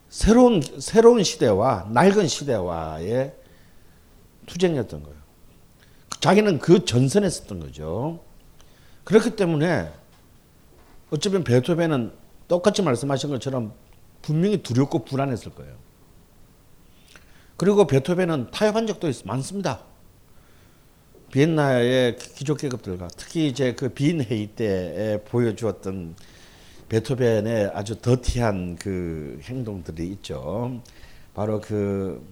[0.08, 3.34] 새로운 새로운 시대와 낡은 시대와의
[4.46, 5.18] 투쟁이었던 거예요.
[6.20, 8.20] 자기는 그 전선에 있었던 거죠.
[9.04, 9.90] 그렇기 때문에
[11.10, 12.12] 어쩌면 베토벤은
[12.48, 13.72] 똑같이 말씀하신 것처럼
[14.22, 15.74] 분명히 두렵고 불안했을 거예요.
[17.56, 19.80] 그리고 베토벤은 타협한 적도 있, 많습니다.
[21.32, 26.14] 비엔나의 귀족 계급들과 특히 이제 그빈 회의 때에 보여주었던
[26.88, 30.80] 베토벤의 아주 더티한 그 행동들이 있죠.
[31.34, 32.24] 바로 그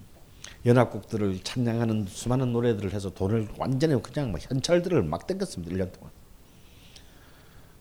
[0.64, 5.74] 연합국들을 찬양하는 수많은 노래들을 해서 돈을 완전히 그냥 막 현찰들을 막 땡겼습니다.
[5.74, 6.10] 1년 동안.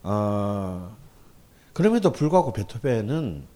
[0.03, 0.97] 어,
[1.73, 3.47] 그럼에도 불구하고 베토벤은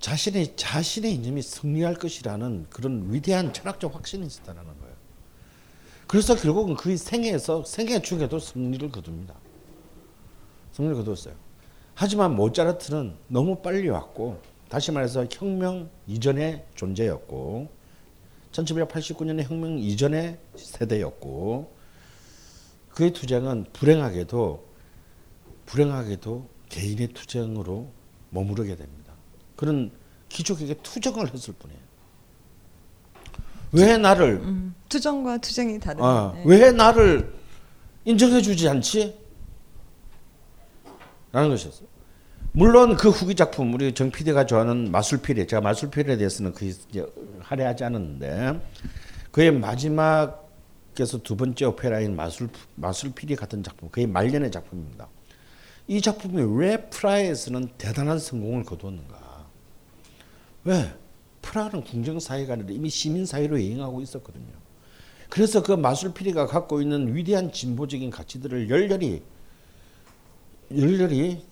[0.00, 4.89] 자신의 자신의 이념이 승리할 것이라는 그런 위대한 철학적 확신이 있었다는 거예요.
[6.10, 9.32] 그래서 결국은 그 생애에서 생애 중에도 승리를 거둡니다.
[10.72, 11.36] 승리를 거뒀어요.
[11.94, 17.70] 하지만 모차르트는 너무 빨리 왔고 다시 말해서 혁명 이전의 존재였고
[18.50, 21.76] 1789년의 혁명 이전의 세대였고
[22.88, 24.66] 그의 투쟁은 불행하게도
[25.66, 27.88] 불행하게도 개인의 투쟁으로
[28.30, 29.14] 머무르게 됩니다.
[29.54, 29.92] 그는
[30.28, 31.89] 귀족에게 투정을 했을 뿐이에요.
[33.72, 36.02] 왜 나를 음, 투정과 투쟁이 다른.
[36.02, 36.42] 어, 네.
[36.46, 37.32] 왜 나를
[38.04, 39.18] 인정해주지 않지?
[41.32, 41.88] 라는 것이었어요.
[42.52, 46.72] 물론 그 후기 작품 우리 정 PD가 좋아하는 마술피리 제가 마술피리에 대해서는 그
[47.40, 48.60] 할애하지 않았는데
[49.30, 55.06] 그의 마지막에서 두 번째 오페라인 마술 마술피리 같은 작품 그의 말년의 작품입니다.
[55.86, 59.46] 이 작품이 왜 프라하에서는 대단한 성공을 거두었는가?
[60.64, 60.92] 왜?
[61.42, 64.52] 프라하는 궁정 사회가 아니라 이미 시민 사회로 행하고 있었거든요.
[65.28, 69.22] 그래서 그 마술피리가 갖고 있는 위대한 진보적인 가치들을 열렬히
[70.76, 71.44] 열렬히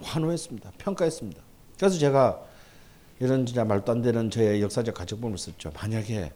[0.00, 0.72] 환호했습니다.
[0.78, 1.42] 평가했습니다.
[1.78, 2.40] 그래서 제가
[3.20, 5.72] 이런 진짜 말도 안 되는 저의 역사적 가정법을 썼죠.
[5.74, 6.32] 만약에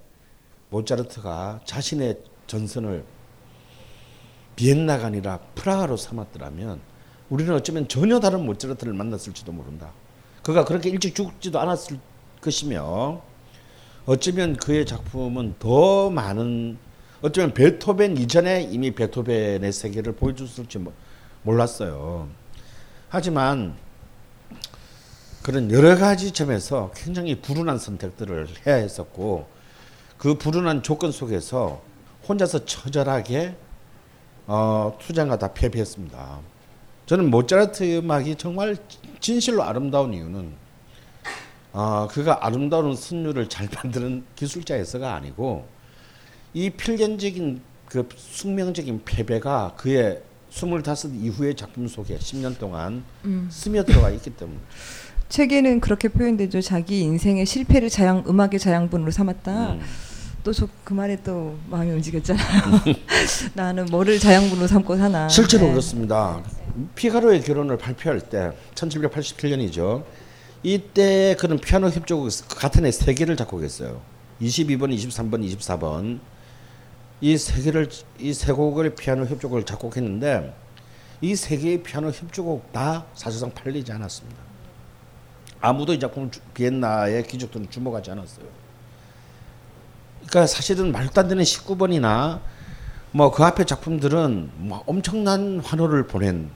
[0.71, 3.05] 모차르트가 자신의 전선을
[4.57, 6.81] 비엔나가 아니라 프라하로 삼았더라면
[7.31, 9.93] 우리는 어쩌면 전혀 다른 모차르트를 만났을지도 모른다.
[10.49, 11.99] 그가 그렇게 일찍 죽지도 않았을
[12.41, 13.21] 것이며
[14.07, 16.79] 어쩌면 그의 작품은 더 많은
[17.21, 20.95] 어쩌면 베토벤 이전에 이미 베토벤의 세계를 보여줬을지 모-
[21.43, 22.29] 몰랐어요.
[23.11, 23.77] 하지만
[25.43, 29.47] 그런 여러 가지 점에서 굉장히 불운한 선택들을 해야 했었고
[30.17, 31.83] 그 불운한 조건 속에서
[32.27, 33.55] 혼자서 처절하게
[34.47, 36.39] 어, 투쟁하다 패배했습니다.
[37.09, 38.77] 저는 모차르트 음악이 정말
[39.19, 40.53] 진실로 아름다운 이유는
[41.73, 45.67] 어, 그가 아름다운 선율을 잘 만드는 기술자에서가 아니고
[46.53, 50.81] 이 필연적인 그 숙명적인 패배가 그의 25
[51.15, 53.49] 이후의 작품 속에 10년 동안 음.
[53.51, 54.59] 스며들어가 있기 때문에
[55.31, 56.61] 책에는 그렇게 표현되죠.
[56.61, 59.73] 자기 인생의 실패를 자양 음악의 자양분으로 삼았다.
[59.73, 59.81] 음.
[60.45, 62.81] 또저 그 말에 또 마음이 움직였잖아요.
[63.55, 65.29] 나는 뭐를 자양분으로 삼고 사나.
[65.29, 65.71] 실제로 네.
[65.71, 66.43] 그렇습니다.
[66.95, 70.05] 피가로의 결혼을 발표할 때 1787년이죠.
[70.63, 74.01] 이때 그는 피아노 협조곡 같은 해 세 개를 작곡했어요.
[74.41, 76.21] 22번, 23번, 24번.
[77.21, 77.89] 이 세 개를
[78.21, 80.55] 이 세 곡을 피아노 협조곡을 작곡했는데
[81.21, 84.39] 이 세 개의 피아노 협조곡 다 사실상 팔리지 않았습니다.
[85.61, 88.47] 아무도 이 작품을 주- 비엔나의 귀족들은 주목하지 않았어요.
[90.29, 92.41] 그러니까 사실은 말도 안 되는 19번이나
[93.11, 96.51] 뭐 그 앞에 작품들은 뭐 엄청난 환호를 보낸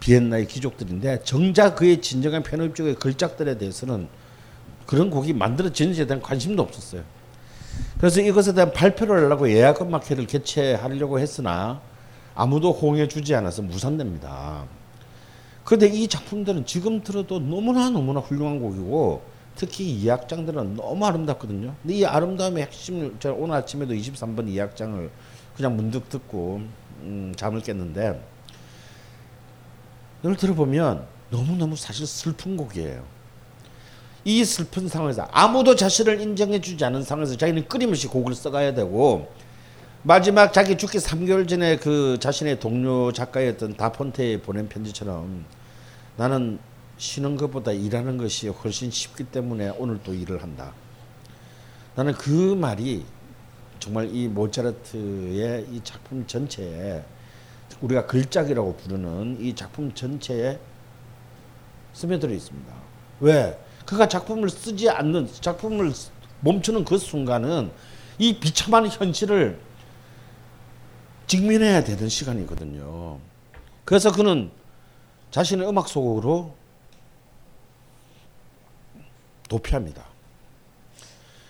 [0.00, 4.08] 비엔나의 귀족들인데 정작 그의 진정한 협조의 걸작들에 대해서는
[4.86, 7.02] 그런 곡이 만들어지는지에 대한 관심도 없었어요.
[7.98, 11.80] 그래서 이것에 대한 발표를 하려고 예약 음악회를 개최하려고 했으나
[12.34, 14.64] 아무도 호응해 주지 않아서 무산됩니다.
[15.64, 19.22] 그런데 이 작품들은 지금 들어도 너무나 너무나 훌륭한 곡이고
[19.56, 21.74] 특히 이 악장들은 너무 아름답거든요.
[21.82, 25.10] 근데 이 아름다움의 핵심을 제가 오늘 아침에도 23번 이 악장을
[25.56, 26.60] 그냥 문득 듣고
[27.00, 28.20] 음, 잠을 깼는데
[30.24, 33.04] 이걸 들어보면 너무너무 사실 슬픈 곡이에요.
[34.24, 39.30] 이 슬픈 상황에서 아무도 자신을 인정해 주지 않은 상황에서 자기는 끊임없이 곡을 써가야 되고
[40.02, 45.44] 마지막 자기 죽기 3개월 전에 그 자신의 동료 작가였던 다폰테에 보낸 편지처럼
[46.16, 46.58] 나는
[46.96, 50.72] 쉬는 것보다 일하는 것이 훨씬 쉽기 때문에 오늘 또 일을 한다.
[51.96, 53.04] 나는 그 말이
[53.78, 57.04] 정말 이 모차르트의 이 작품 전체에
[57.80, 60.58] 우리가 글작이라고 부르는 이 작품 전체에
[61.92, 62.74] 스며들어 있습니다.
[63.20, 63.58] 왜?
[63.84, 65.92] 그가 작품을 쓰지 않는 작품을
[66.40, 67.70] 멈추는 그 순간은
[68.18, 69.60] 이 비참한 현실을
[71.26, 73.18] 직면해야 되는 시간이거든요.
[73.84, 74.50] 그래서 그는
[75.30, 76.54] 자신의 음악 속으로
[79.48, 80.04] 도피합니다.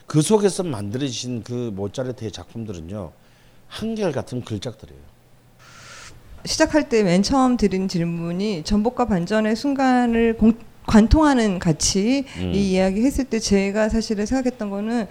[0.06, 3.12] 그 속에서 만들어진 그 모차르트의 작품들은요
[3.68, 5.13] 한결 같은 글작들이에요.
[6.44, 10.52] 시작할 때 맨 처음 드린 질문이 전복과 반전의 순간을 공,
[10.86, 12.52] 관통하는 가치 음.
[12.54, 15.06] 이 이야기 했을 때 제가 사실은 생각했던 거는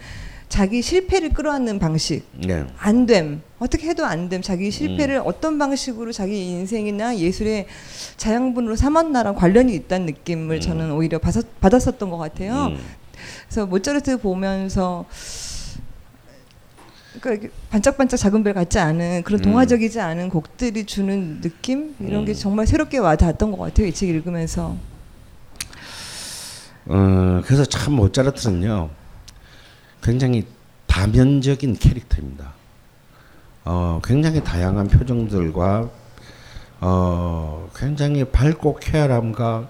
[0.49, 2.63] 자기 실패를 끌어안는 방식 네.
[2.77, 5.21] 안됨 어떻게 해도 안됨 자기 실패를 음.
[5.25, 7.65] 어떤 방식으로 자기 인생이나 예술의
[8.17, 12.67] 자양분으로 삼았나랑 관련이 있다는 느낌을 저는 오히려 받았, 받았 었던 것 같아요.
[12.67, 12.77] 음.
[13.47, 15.05] 그래서 모차르트 보면서
[17.21, 19.43] 그러니까 반짝반짝 작은 별 같지 않은 그런 음.
[19.43, 22.35] 동화적이지 않은 곡들이 주는 느낌 이런 게 음.
[22.35, 24.75] 정말 새롭게 와닿았던 것 같아요 이 책 읽으면서
[26.85, 28.89] 어, 그래서 참 모차르트는요
[30.01, 30.45] 굉장히
[30.87, 32.53] 다면적인 캐릭터입니다.
[33.65, 35.89] 어, 굉장히 다양한 표정들과
[36.81, 39.69] 어, 굉장히 밝고 쾌활함과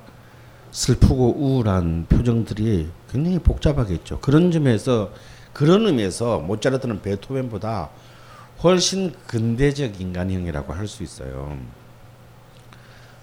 [0.72, 4.20] 슬프고 우울한 표정들이 굉장히 복잡하게 있죠.
[4.20, 5.12] 그런 점에서
[5.54, 7.90] 그런 의미에서 모차르트는 베토벤보다
[8.64, 11.58] 훨씬 근대적 인간형이라고 할 수 있어요.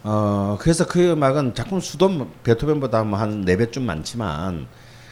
[0.03, 4.67] 어, 그래서 그 음악은 작품 수도 베토벤보다 뭐한네 배쯤 많지만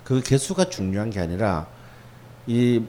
[0.05, 1.67] 그 개수가 중요한 게 아니라
[2.47, 2.83] 이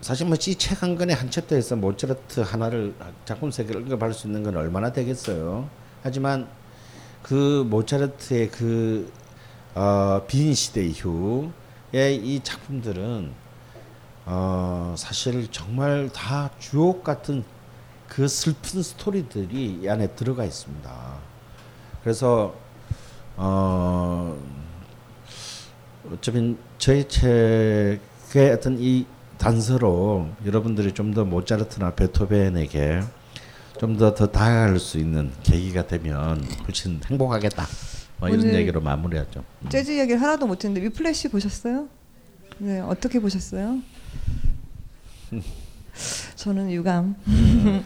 [0.00, 2.94] 사실 뭐 이 책 한 권에 한 챕터에서 모차르트 하나를
[3.24, 5.68] 작품 세계를 언급할 수 있는 건 얼마나 되겠어요.
[6.02, 6.48] 하지만
[7.22, 9.12] 그 모차르트의 그
[9.74, 13.32] 어, 빈 시대 이후의 이 작품들은
[14.30, 17.44] 어, 사실 정말 다 주옥 같은
[18.08, 20.90] 그 슬픈 스토리들이 이 안에 들어가 있습니다.
[22.02, 22.54] 그래서
[23.36, 24.36] 어,
[26.12, 29.06] 어쩌면 저희 책의 어떤 이
[29.38, 33.00] 단서로 여러분들이 좀 더 모차르트나 베토벤에게
[33.80, 37.66] 좀 더 더 다가갈 수 있는 계기가 되면 훨씬 행복하겠다.
[38.18, 39.42] 뭐 이런 얘기로 마무리하죠.
[39.62, 39.68] 음.
[39.70, 41.88] 재즈 이야기를 하나도 못했는데 위플래시 보셨어요?
[42.58, 43.78] 네 어떻게 보셨어요?
[46.36, 47.16] 저는 유감.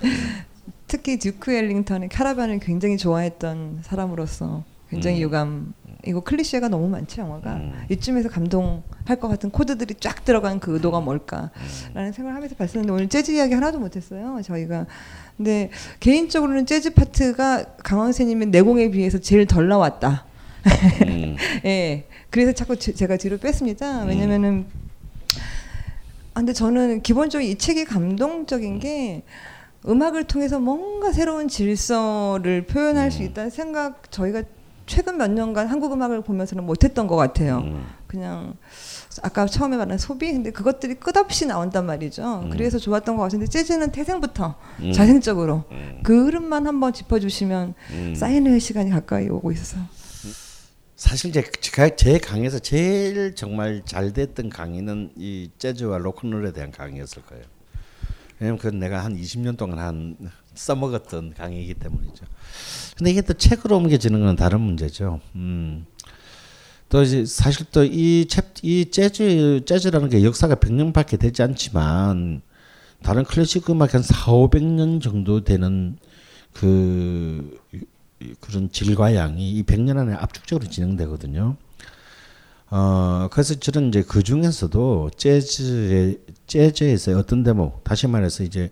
[0.87, 5.23] 특히 듀크 엘링턴의 카라반을 굉장히 좋아했던 사람으로서 굉장히 음.
[5.23, 5.75] 유감.
[6.05, 7.61] 이거 클리셰가 너무 많지 영화가.
[7.89, 13.31] 이쯤에서 감동할 것 같은 코드들이 쫙 들어간 그 의도가 뭘까라는 생각을 하면서 봤었는데 오늘 재즈
[13.31, 14.87] 이야기 하나도 못했어요 저희가.
[15.37, 15.71] 근데
[16.01, 20.27] 개인적으로는 재즈 파트가 강원세님의 내공에 비해서 제일 덜 나왔다.
[21.07, 21.37] 음.
[21.65, 22.05] 예.
[22.31, 24.05] 그래서 자꾸 제, 제가 뒤로 뺐습니다.
[24.05, 24.67] 왜냐면은
[26.35, 29.23] 아, 근데 저는 기본적으로 이 책이 감동적인 게
[29.87, 34.43] 음악을 통해서 뭔가 새로운 질서를 표현할 수 있다는 생각 저희가
[34.87, 37.63] 최근 몇 년간 한국 음악을 보면서는 못했던 것 같아요.
[38.07, 38.55] 그냥
[39.23, 42.43] 아까 처음에 말한 소비 근데 그것들이 끝없이 나온단 말이죠.
[42.45, 42.51] 음.
[42.51, 44.93] 그래서 좋았던 것 같은데 재즈는 태생부터 음.
[44.93, 45.65] 자생적으로
[46.03, 48.15] 그 흐름만 한번 짚어주시면 음.
[48.15, 49.79] 사인회 시간이 가까이 오고 있어서
[50.97, 51.43] 사실 제,
[51.97, 57.45] 제 강의에서 제일 정말 잘 됐던 강의는 이 재즈와 로큰롤에 대한 강의였을 거예요.
[58.39, 60.17] 왜냐면 그건 내가 한 20년 동안 한
[60.55, 62.27] 써먹었던 강의이기 때문이죠.
[62.97, 65.21] 근데 이게 또 책으로 옮겨지는 건 다른 문제죠.
[65.35, 65.87] 음.
[66.89, 68.27] 또 사실 또이
[68.63, 72.43] 이 재즈 재즈라는 게 역사가 100년밖에 되지 않지만
[73.03, 75.97] 다른 클래식 음악 한 4, 500년 정도 되는
[76.53, 77.59] 그
[78.41, 81.57] 그런 질과 양이 이 100년 안에 압축적으로 진행되거든요.
[82.71, 88.71] 어 그래서 저는 이제 그 중에서도 재즈의 재즈에서 어떤 대목 다시 말해서 이제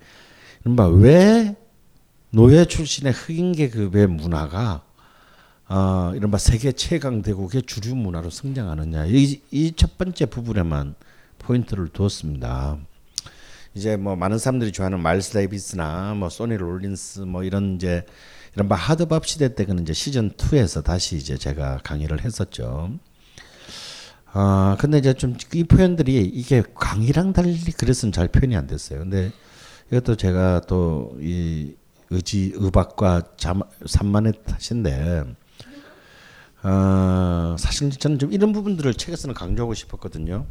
[0.65, 1.55] 이른바 왜
[2.31, 4.83] 노예 출신의 흑인 계급의 문화가
[5.69, 10.95] 어 이른바 세계 최강 대국의 주류 문화로 성장하느냐 이 이 첫 번째 부분에만
[11.39, 12.79] 포인트를 두었습니다.
[13.75, 18.05] 이제 뭐 많은 사람들이 좋아하는 마일스 데이비스나 뭐 소니 롤린스 뭐 이런 이제
[18.55, 22.91] 이런 바 하드밥 시대 때 그는 이제 시즌 2에서 다시 이제 제가 강의를 했었죠.
[24.33, 29.01] 아 근데 이제 좀 이 표현들이 이게 강의랑 달리 그래서는 잘 표현이 안 됐어요.
[29.01, 29.31] 근데
[29.91, 31.75] 이것도 제가 또 이
[32.13, 35.23] 의지 의박과 잠, 산만의 탓인데
[36.65, 40.47] 어, 사실 저는 좀 이런 부분들을 책에서는 강조하고 싶었거든요.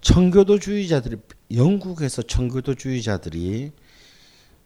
[0.00, 1.16] 청교도주의자들이
[1.54, 3.72] 영국에서 청교도주의자들이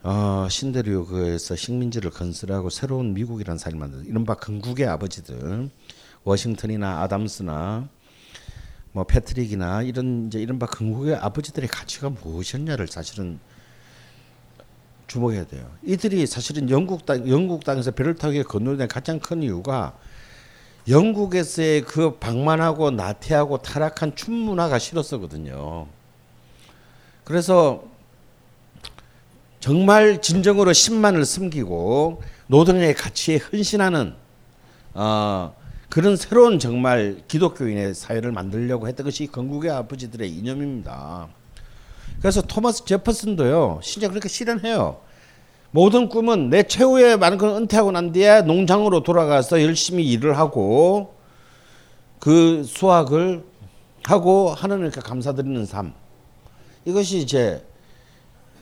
[0.03, 5.69] 어, 신대륙에서 식민지를 건설하고 새로운 미국이라는 사회를 만든 이른바 건국의 아버지들
[6.25, 7.89] 워싱턴이나 아담스나
[8.93, 13.39] 뭐 패트릭이나 이런 이제 이른바 건국의 아버지들의 가치가 무엇이었냐를 사실은
[15.07, 15.71] 주목해야 돼요.
[15.83, 19.99] 이들이 사실은 영국 땅 영국 땅에서 배를 타고 건너된 가장 큰 이유가
[20.89, 25.89] 영국에서의 그 방만하고 나태하고 타락한 춤 문화가 싫었었거든요.
[27.25, 27.90] 그래서
[29.61, 34.15] 정말 진정으로 신만을 숨기고 노동의 가치에 헌신하는
[34.95, 35.55] 어,
[35.91, 41.29] 그런 새로운 정말 기독교인의 사회를 만들려고 했던 것이 건국의 아버지들의 이념입니다.
[42.21, 45.01] 그래서 토마스 제퍼슨도요 실제 그렇게 실현해요.
[45.73, 51.15] 모든 꿈은 내 최후의 걸 은퇴하고 난 뒤에 농장으로 돌아가서 열심히 일을 하고
[52.19, 53.45] 그 수확을
[54.05, 55.93] 하고 하나님께 감사드리는 삶.
[56.85, 57.63] 이것이 이제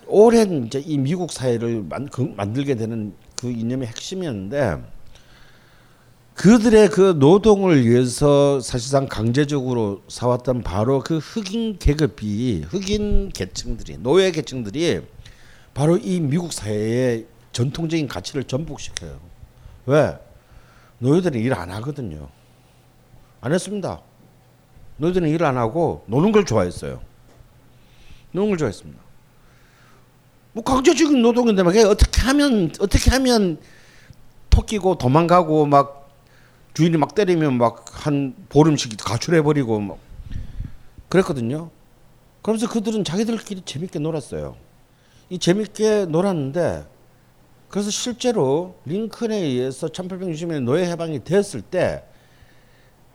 [0.09, 4.83] 오랜 이제 이 미국 사회를 만, 그, 만들게 되는 그 이념의 핵심이었는데
[6.35, 15.01] 그들의 그 노동을 위해서 사실상 강제적으로 사왔던 바로 그 흑인 계급이 흑인 계층들이 노예 계층들이
[15.75, 19.19] 바로 이 미국 사회의 전통적인 가치를 전복시켜요.
[19.87, 20.17] 왜?
[21.01, 22.29] 노예들은 일 안 하거든요.
[23.41, 24.01] 안 했습니다.
[24.99, 27.01] 노예들은 일 안 하고 노는 걸 좋아했어요.
[28.33, 29.08] 노동을 좋아했습니다.
[30.53, 33.59] 뭐 강제적인 노동인데 막 어떻게 하면 어떻게 하면
[34.51, 36.11] 토끼고 도망가고 막
[36.75, 39.99] 주인이 막 때리면 막 한 보름씩 가출해 버리고 막
[41.09, 41.71] 그랬거든요.
[42.43, 44.57] 그러면서 그들은 자기들끼리 재밌게 놀았어요.
[45.31, 46.87] 이 재밌게 놀았는데
[47.69, 52.05] 그래서 실제로 링컨에 의해서 1860년에 노예 해방이 되었을 때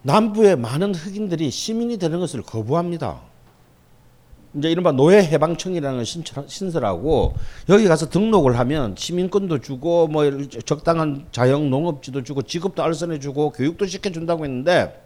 [0.04, 3.22] 남부의 많은 흑인들이 시민이 되는 것을 거부합니다.
[4.56, 6.04] 이제 이른바 노예 해방청이라는
[6.48, 7.34] 신설하고
[7.70, 10.26] 여기 가서 등록을 하면 시민권도 주고 뭐
[10.66, 15.02] 적당한 자영 농업지도 주고 직업도 알선해 주고 교육도 시켜 준다고 했는데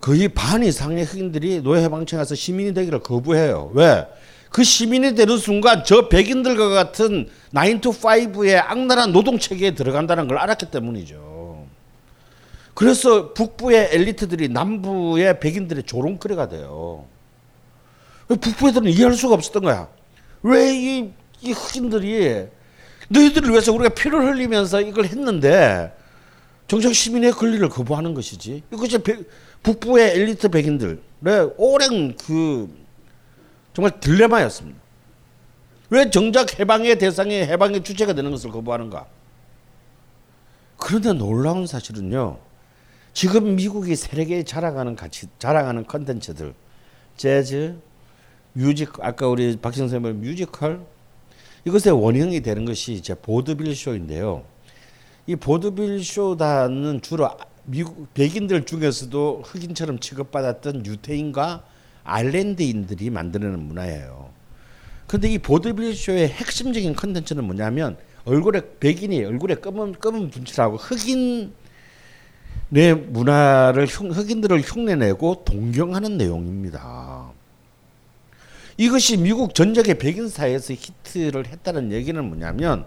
[0.00, 3.72] 거의 반 이상의 흑인들이 노예 해방청에 가서 시민이 되기를 거부해요.
[3.74, 4.06] 왜?
[4.50, 10.38] 그 시민이 되는 순간 저 백인들과 같은 9 to 5의 악랄한 노동 체계에 들어간다는 걸
[10.38, 11.66] 알았기 때문이죠.
[12.74, 17.06] 그래서 북부의 엘리트들이 남부의 백인들의 조롱거리가 돼요.
[18.28, 19.88] 북부 애들은 이해할 수가 없었던 거야.
[20.42, 22.46] 왜 이 이 흑인들이
[23.08, 25.94] 너희들을 위해서 우리가 피를 흘리면서 이걸 했는데
[26.66, 28.62] 정작 시민의 권리를 거부하는 것이지.
[28.72, 28.98] 이것이
[29.62, 30.98] 북부의 엘리트 백인들의
[31.56, 32.68] 오랜 그
[33.74, 34.80] 정말 딜레마였습니다.
[35.90, 39.06] 왜 정작 해방의 대상의 해방의 주체가 되는 것을 거부하는가?
[40.78, 42.38] 그런데 놀라운 사실은요.
[43.12, 46.54] 지금 미국이 세계에 자랑하는 가치, 자랑하는 컨텐츠들,
[47.16, 47.76] 재즈,
[48.56, 50.80] music, 아까 우리 박 선생님 뮤지컬,
[51.66, 54.44] 이것의 원형이 되는 것이 이제 보드빌 쇼인데요.
[55.26, 57.28] 이 보드빌 쇼단은 주로
[57.66, 61.64] 미국 백인들 중에서도 흑인처럼 취급받았던 유태인과
[62.04, 64.30] 아일랜드인들이 만드는 문화예요.
[65.06, 71.52] 근데 이 보드빌 쇼의 핵심적인 컨텐츠는 뭐냐면 얼굴에 백인이 얼굴에 검은 검은 분칠하고 흑인
[72.70, 77.35] 내 문화를 흑인들을 흉내내고 동경하는 내용입니다.
[78.78, 82.86] 이것이 미국 전역의 백인 사회에서 히트를 했다는 얘기는 뭐냐면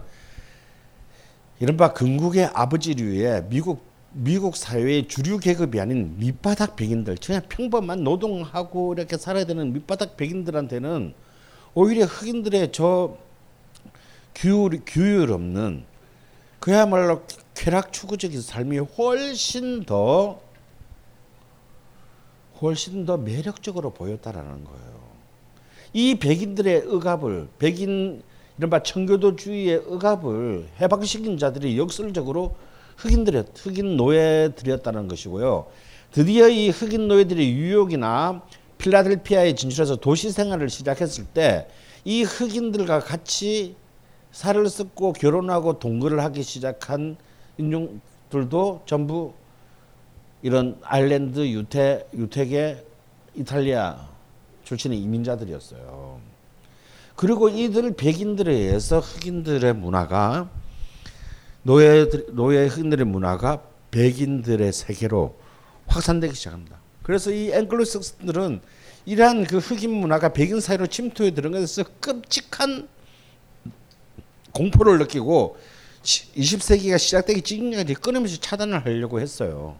[1.58, 9.16] 이른바 건국의 아버지류의 미국 미국 사회의 주류 계급이 아닌 밑바닥 백인들, 그냥 평범한 노동하고 이렇게
[9.16, 11.14] 살아야 되는 밑바닥 백인들한테는
[11.74, 13.16] 오히려 흑인들의 저
[14.34, 15.84] 규율, 규율 없는
[16.58, 17.22] 그야말로
[17.54, 20.40] 쾌락 추구적인 삶이 훨씬 더
[22.60, 24.99] 훨씬 더 매력적으로 보였다라는 거예요.
[25.92, 28.22] 이 백인들의 억압을 백인
[28.58, 32.54] 이른바 청교도주의의 억압을 해방시킨 자들이 역설적으로
[32.96, 35.66] 흑인들의 흑인 노예들이었다는 것이고요.
[36.12, 38.42] 드디어 이 흑인 노예들이 뉴욕이나
[38.78, 41.66] 필라델피아에 진출해서 도시 생활을 시작했을 때
[42.04, 43.76] 이 흑인들과 같이
[44.32, 47.16] 살을 섞고 결혼하고 동거를 하기 시작한
[47.58, 49.34] 인종들도 전부
[50.42, 52.86] 이런 아일랜드 유태 유태계
[53.34, 54.08] 이탈리아
[54.70, 56.20] 출신의 이민자들이었어요.
[57.16, 60.48] 그리고 이들 백인들에 의해서 흑인들의 문화가
[61.64, 65.36] 노예 노예 흑인들의 문화가 백인들의 세계로
[65.88, 66.78] 확산되기 시작합니다.
[67.02, 68.60] 그래서 이 앵글로삭슨들은
[69.06, 72.88] 이러한 그 흑인 문화가 백인 사회로 침투해 들어가서 끔찍한
[74.52, 75.56] 공포를 느끼고
[76.02, 79.76] 20세기가 시작되기 직전까지 끊임없이 차단을 하려고 했어요.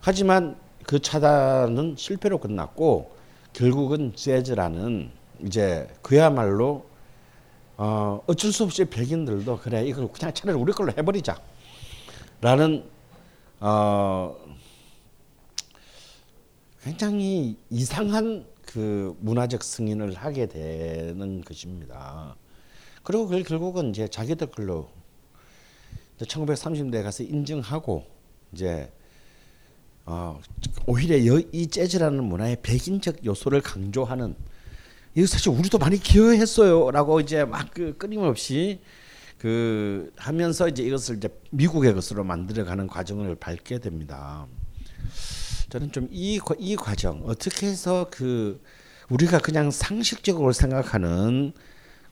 [0.00, 3.15] 하지만 그 차단은 실패로 끝났고
[3.56, 6.84] 결국은 재즈라는 이제 그야말로
[7.78, 11.40] 어 어쩔 수 없이 백인들도 그래 이걸 그냥 차라리 우리 걸로 해버리자
[12.42, 12.84] 라는
[13.60, 14.36] 어
[16.82, 22.36] 굉장히 이상한 그 문화적 승인을 하게 되는 것입니다.
[23.02, 24.90] 그리고 그걸 결국은 이제 자기들 걸로
[26.18, 28.04] 1930년대 가서 인정하고
[28.52, 28.92] 이제
[30.06, 30.40] 어,
[30.86, 31.16] 오히려
[31.52, 34.36] 이 재즈라는 문화의 백인적 요소를 강조하는
[35.14, 38.80] 이거 사실 우리도 많이 기여했어요라고 이제 막 그 끊임없이
[39.38, 44.46] 그 하면서 이제 이것을 이제 미국의 것으로 만들어가는 과정을 밟게 됩니다.
[45.68, 48.62] 저는 좀 이 이 과정 어떻게 해서 그
[49.10, 51.52] 우리가 그냥 상식적으로 생각하는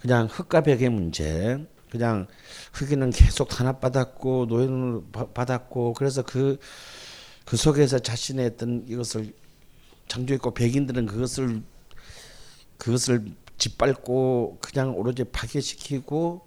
[0.00, 2.26] 그냥 흑과 백의 문제, 그냥
[2.72, 5.02] 흑인은 계속 탄압받았고 노예를
[5.34, 6.58] 받았고 그래서 그
[7.44, 9.34] 그그 속에서 자신의 어떤 이것을
[10.08, 11.62] 창조했고 백인들은 그것을
[12.78, 13.24] 그것을
[13.58, 16.46] 짓밟고 그냥 오로지 파괴시키고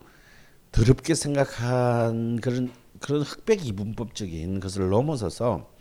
[0.71, 5.71] 더럽게 생각한 그런 그런 흑백 이분법적인 것을 넘어서서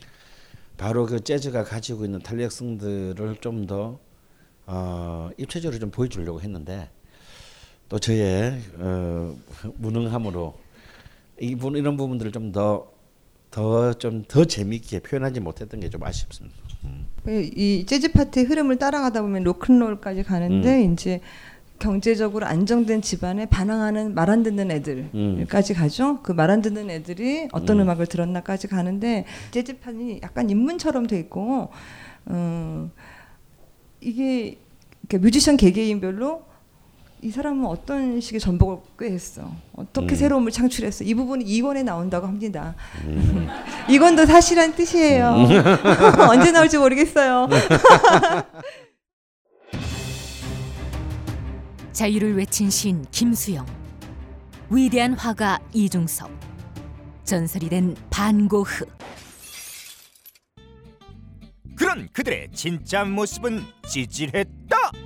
[0.77, 3.99] 바로 그 재즈가 가지고 있는 탄력성들을 좀더
[4.67, 6.91] 어, 입체적으로 좀 보여주려고 했는데
[7.89, 9.37] 또 저의 어,
[9.77, 10.59] 무능함으로
[11.41, 12.96] 이분 이런 부분들을 좀 더
[13.51, 16.57] 더 좀 더 재미있게 표현하지 못했던 게 좀 아쉽습니다.
[16.85, 17.07] 음.
[17.29, 20.93] 이 재즈 파티의 흐름을 따라가다 보면 로큰롤까지 가는데 음.
[20.93, 21.21] 이제
[21.79, 26.23] 경제적으로 안정된 집안에 반항하는 말 안 듣는 애들까지 가죠.
[26.23, 27.91] 그 말 안 듣는 애들이 어떤 음.
[27.91, 31.69] 악을 들었나까지 가는데 재즈판이 약간 인문처럼 돼 있고
[32.27, 32.91] 어,
[34.01, 34.59] 이게
[35.09, 36.46] 그러니까 뮤지션 개개인별로
[37.27, 39.51] 이 사람은 어떤 식의 전복을 꾀했어.
[39.75, 40.17] 어떻게 음.
[40.17, 41.03] 새로움을 창출했어.
[41.03, 42.77] 이 부분이 2권에 나온다고 합니다.
[43.91, 45.35] 이건도 사실한 뜻이에요.
[46.31, 47.49] 언제 나올지 모르겠어요.
[51.91, 53.67] 자유를 외친 시인 김수영,
[54.71, 56.31] 위대한 화가 이중섭,
[57.25, 58.85] 전설이 된 반고흐.
[61.75, 65.06] 그런 그들의 진짜 모습은 찌질했다.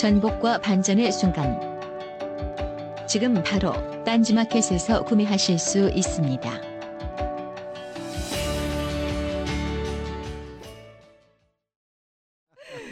[0.00, 1.60] 전복과 반전의 순간
[3.06, 6.50] 지금 바로 딴지마켓에서 구매하실 수 있습니다.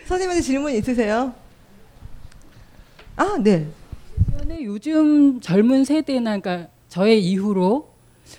[0.05, 1.33] 선생님한테 질문 있으세요?
[3.17, 3.67] 아, 네.
[4.61, 7.91] 요즘 젊은 세대나 그러니까 저의 이후로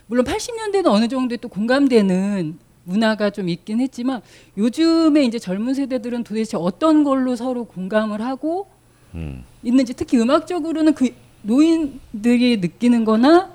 [0.06, 4.22] 물론 80년대는 어느 정도 또 공감되는 문화가 좀 있긴 했지만
[4.58, 8.68] 요즘에 이제 젊은 세대들은 도대체 어떤 걸로 서로 공감을 하고
[9.14, 9.44] 음.
[9.64, 13.52] 있는지 특히 음악적으로는 그 노인들이 느끼는 거나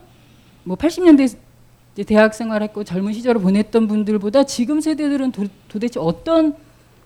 [0.65, 1.37] 뭐 80년대
[1.95, 6.57] 이제 대학 생활했고 젊은 시절을 보냈던 분들보다 지금 세대들은 도, 도대체 어떤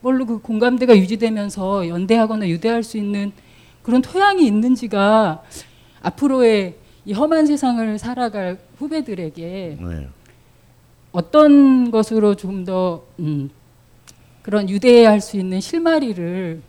[0.03, 3.33] 걸로 그 공감대가 유지되면서 연대하거나 유대할 수 있는
[3.83, 5.43] 그런 토양이 있는지가
[6.01, 10.09] 앞으로의 이 험한 세상을 살아갈 후배들에게 네.
[11.13, 13.51] 어떤 것으로 좀 더 음,
[14.43, 16.61] 그런 유대할 수 있는 실마리를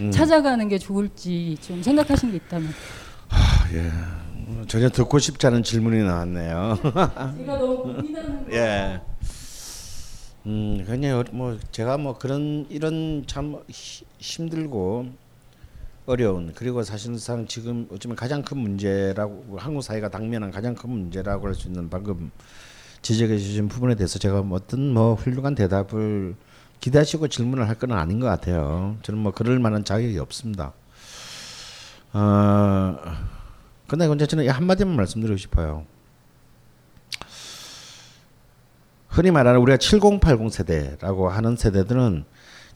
[0.00, 0.10] 음.
[0.10, 2.70] 찾아가는 게 좋을지 좀 생각하신 게 있다면
[3.30, 3.90] 아, 예.
[4.66, 6.78] 전혀 듣고 싶지 않은 질문이 나왔네요.
[6.82, 9.00] 제가 너무 고민하는 예.
[10.46, 15.06] 음, 그냥 어- 뭐 제가 뭐 그런 이런 참 히- 힘들고
[16.06, 21.54] 어려운 그리고 사실상 지금 어쩌면 가장 큰 문제라고 한국 사회가 당면한 가장 큰 문제라고 할
[21.54, 22.30] 수 있는 방금
[23.04, 26.34] 지적해 주신 부분에 대해서 제가 뭐 어떤 뭐 훌륭한 대답을
[26.80, 28.96] 기대하시고 질문을 할 건 아닌 것 같아요.
[29.02, 30.72] 저는 뭐 그럴 만한 자격이 없습니다.
[32.14, 32.96] 어,
[33.88, 35.84] 근데 근데 저는 한 마디만 말씀드리고 싶어요.
[39.08, 42.24] 흔히 말하는 우리가 7080 세대라고 하는 세대들은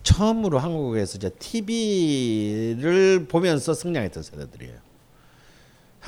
[0.02, 4.87] 처음으로 한국에서 이제 TV를 보면서 성장했던 세대들이에요.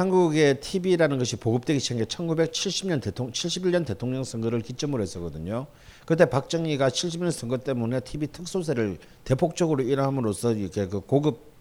[0.01, 5.67] 한국의 TV라는 것이 보급되기 시작한 게 1970년 대통령 71년 대통령 선거를 기점으로 했었거든요.
[6.07, 11.53] 그때 박정희가 71년 선거 때문에 TV 특수세를 대폭적으로 일함으로써 이렇게 그 고급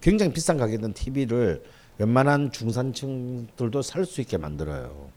[0.00, 1.62] 굉장히 비싼 가격이던 TV를
[1.98, 5.08] 웬만한 중산층들도 살 수 있게 만들어요.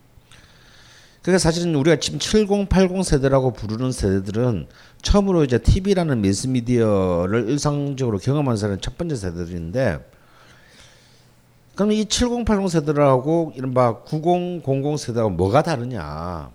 [1.22, 4.68] 그러니까 사실은 우리가 지금 7080 세대라고 부르는 세대들은
[5.02, 10.17] 처음으로 이제 TV라는 매스미디어를 일상적으로 경험한 사람이 첫 번째 세대들인데
[11.78, 16.50] 그럼 이 7080 세대들하고 이른바 9000 세대하고 뭐가 다르냐?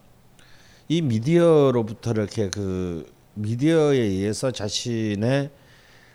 [0.90, 5.50] 이 미디어로부터 이렇게 그 미디어에 의해서 자신의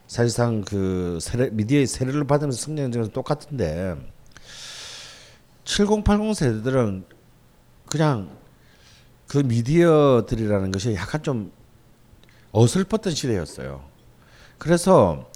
[0.07, 3.97] 사실상 그 세례, 미디어의 세례를 받으면서 성장한 것은 똑같은데
[5.65, 7.05] 7080 세대들은
[7.89, 8.29] 그냥
[9.27, 11.51] 그 미디어들이라는 것이 약간 좀
[12.53, 13.83] 어설펐던 시대였어요.
[14.59, 15.31] 그래서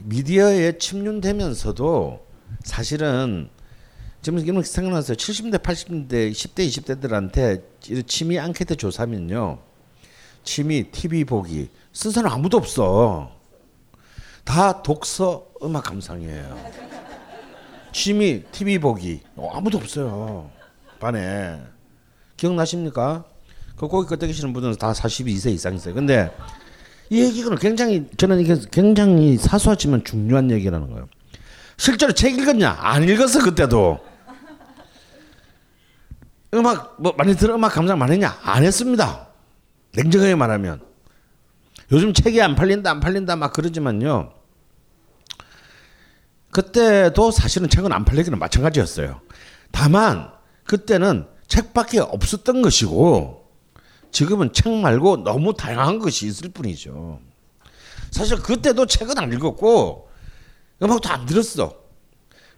[0.00, 2.31] 미디어에 침륜되면서도
[2.64, 3.48] 사실은
[4.20, 5.16] 지금 이런 생각났어요.
[5.16, 9.58] 70대, 80대, 10대, 20대들한테 취미 앙케이트 조사면요.
[10.44, 13.32] 취미, TV 보기 순서는 아무도 없어.
[14.44, 16.82] 다 독서, 음악 감상이에요.
[17.92, 20.50] 취미 TV 보기 어, 아무도 없어요
[20.98, 21.60] 반에
[22.36, 23.24] 기억나십니까?
[23.76, 25.94] 그 고기 끄덕이시는 분들은 다 42세 이상이세요.
[25.94, 26.34] 근데
[27.10, 31.08] 이 얘기는 굉장히 저는 이게 굉장히 사소하지만 중요한 얘기라는 거예요.
[31.76, 32.76] 실제로 책 읽었냐?
[32.78, 34.00] 안 읽었어 그때도.
[36.54, 38.38] 음악 뭐 많이 들어 음악 감상 많이 했냐?
[38.42, 39.28] 안 했습니다.
[39.94, 40.82] 냉정하게 말하면
[41.90, 44.32] 요즘 책이 안 팔린다 안 팔린다 막 그러지만요.
[46.50, 49.20] 그때도 사실은 책은 안 팔리기는 마찬가지였어요.
[49.70, 50.30] 다만
[50.64, 53.48] 그때는 책밖에 없었던 것이고
[54.10, 57.20] 지금은 책 말고 너무 다양한 것이 있을 뿐이죠.
[58.10, 60.10] 사실 그때도 책은 안 읽었고
[60.82, 61.82] 음악도 안 들었어.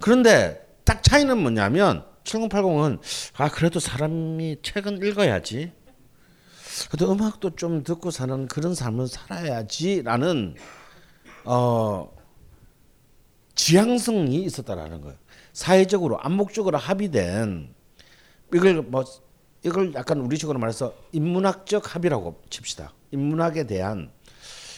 [0.00, 3.00] 그런데 딱 차이는 뭐냐면 7080은
[3.36, 5.72] 아 그래도 사람이 책은 읽어야지.
[6.90, 10.54] 그래도 음악도 좀 듣고 사는 그런 삶을 살아야지라는
[11.44, 12.10] 어
[13.54, 15.16] 지향성이 있었다라는 거예요.
[15.52, 17.74] 사회적으로 암묵적으로 합의된
[18.52, 19.04] 이걸 뭐
[19.62, 22.92] 이걸 약간 우리식으로 말해서 인문학적 합의라고 칩시다.
[23.12, 24.10] 인문학에 대한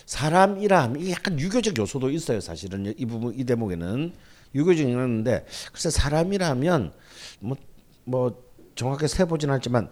[0.06, 2.40] 사람이람 이게 약간 유교적 요소도 있어요.
[2.40, 4.12] 사실은 이 부분 이 대목에는
[4.54, 6.92] 유교적인 있는데 글쎄 사람이라면
[7.40, 8.42] 뭐뭐
[8.76, 9.90] 정확하게 세 보진 않지만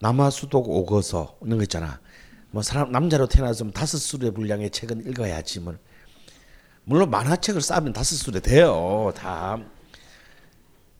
[0.00, 2.00] 남아수독 오거서 이런 거 있잖아.
[2.50, 5.74] 뭐 사람 남자로 태어났으면 다섯 수의 분량의 책은 읽어야지 뭐
[6.84, 9.12] 물론 만화책을 쌓으면 다섯 수레 돼요.
[9.16, 9.58] 다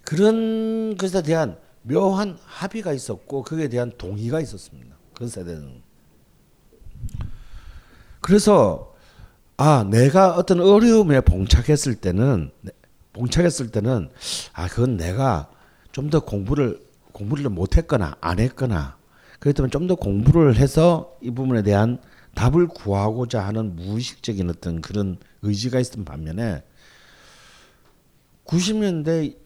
[0.03, 4.97] 그런 것에 대한 묘한 합의가 있었고 거기에 대한 동의가 있었습니다.
[5.15, 5.86] 그 세대는.
[8.27, 8.93] 그래서
[9.57, 12.51] 아 내가 어떤 어려움에 봉착했을 때는
[13.13, 14.09] 봉착했을 때는
[14.53, 15.49] 아 그건 내가
[15.93, 16.81] 좀 더 공부를
[17.13, 18.97] 공부를 못했거나 안 했거나
[19.39, 21.99] 그렇다면 좀 더 공부를 해서 이 부분에 대한
[22.35, 26.65] 답을 구하고자 하는 무의식적인 어떤 그런 의지가 있던 반면에
[28.45, 29.37] 90년대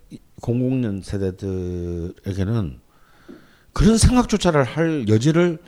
[0.41, 2.81] 00년 세대들에게는
[3.75, 5.59] 그런 생각조차를 할 여지를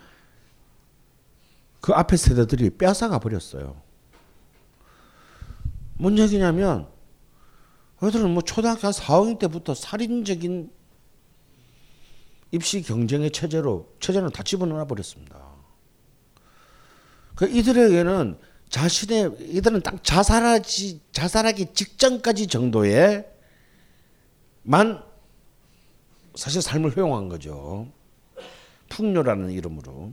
[1.82, 3.82] 그 앞에 세대들이 빼앗아가 버렸어요.
[5.94, 6.88] 뭔 얘기냐면
[8.02, 10.70] 애들은 뭐 초등학교 한 4, 5학년 때부터 살인적인
[12.52, 15.40] 입시 경쟁의 체제로 체제는 다 집어넣어 버렸습니다.
[17.34, 23.28] 그 이들에게는 자신의 이들은 딱 자살하지 자살하기 직전까지 정도의
[24.62, 25.02] 만
[26.36, 27.88] 사실 삶을 허용한 거죠.
[28.88, 30.12] 풍요라는 이름으로.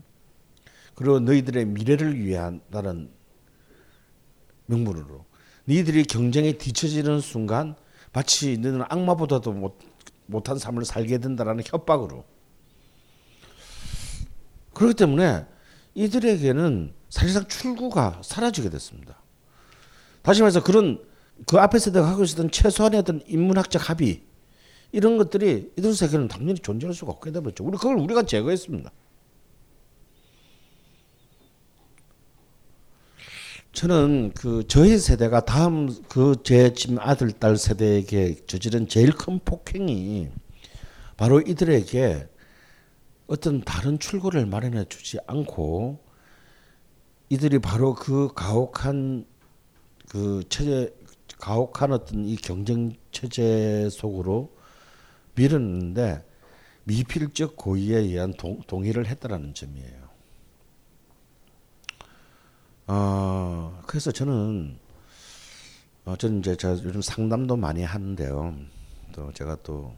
[1.00, 3.10] 그리고 너희들의 미래를 위한다는
[4.66, 5.24] 명분으로.
[5.64, 7.78] 너희들이 경쟁에 뒤처지는 순간
[8.12, 9.80] 마치 너는 악마보다도 못,
[10.26, 12.26] 못한 삶을 살게 된다라는 협박으로.
[14.74, 15.46] 그렇기 때문에
[15.94, 19.22] 이들에게는 사실상 출구가 사라지게 됐습니다.
[20.22, 21.02] 다시 말해서 그런
[21.48, 24.26] 그 앞에 세대가 하고 있었던 최소한의 어떤 인문학적 합의
[24.92, 27.64] 이런 것들이 이들 세계는 당연히 존재할 수가 없게 되버렸죠.
[27.64, 28.92] 우리 그걸 우리가 제거했습니다.
[33.74, 40.30] 저는 그 저희 세대가 다음 그 제 지금 아들 딸 세대에게 저지른 제일 큰 폭행이
[41.18, 42.28] 바로 이들에게
[43.28, 46.00] 어떤 다른 출구를 마련해 주지 않고
[47.30, 49.26] 이들이 바로 그 가혹한
[50.10, 50.94] 그 체제
[51.40, 54.52] 가혹한 어떤 이 경쟁 체제 속으로
[55.36, 56.26] 밀었는데
[56.86, 59.99] 미필적 고의에 의한 동, 동의를 했다라는 점이에요.
[62.92, 64.80] 어, 그래서 저는
[66.06, 68.56] 어, 저는 이제 제가 요즘 상담도 많이 하는데요.
[69.12, 69.96] 또 제가 또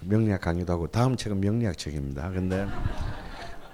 [0.00, 2.30] 명리학 강의도 하고 다음 책은 명리학 책입니다.
[2.30, 2.66] 근데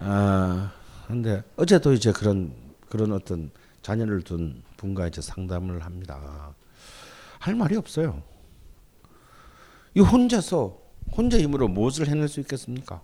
[0.01, 2.53] 아 어, 근데 어제도 이제 그런
[2.91, 3.51] 그런 어떤
[3.81, 6.55] 자녀를 둔 분과 이제 상담을 합니다.
[7.39, 8.23] 할 말이 없어요.
[9.95, 10.79] 이 혼자서
[11.17, 13.01] 혼자 힘으로 무엇을 해낼 수 있겠습니까?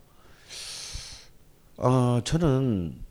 [1.78, 3.07] 어, 저는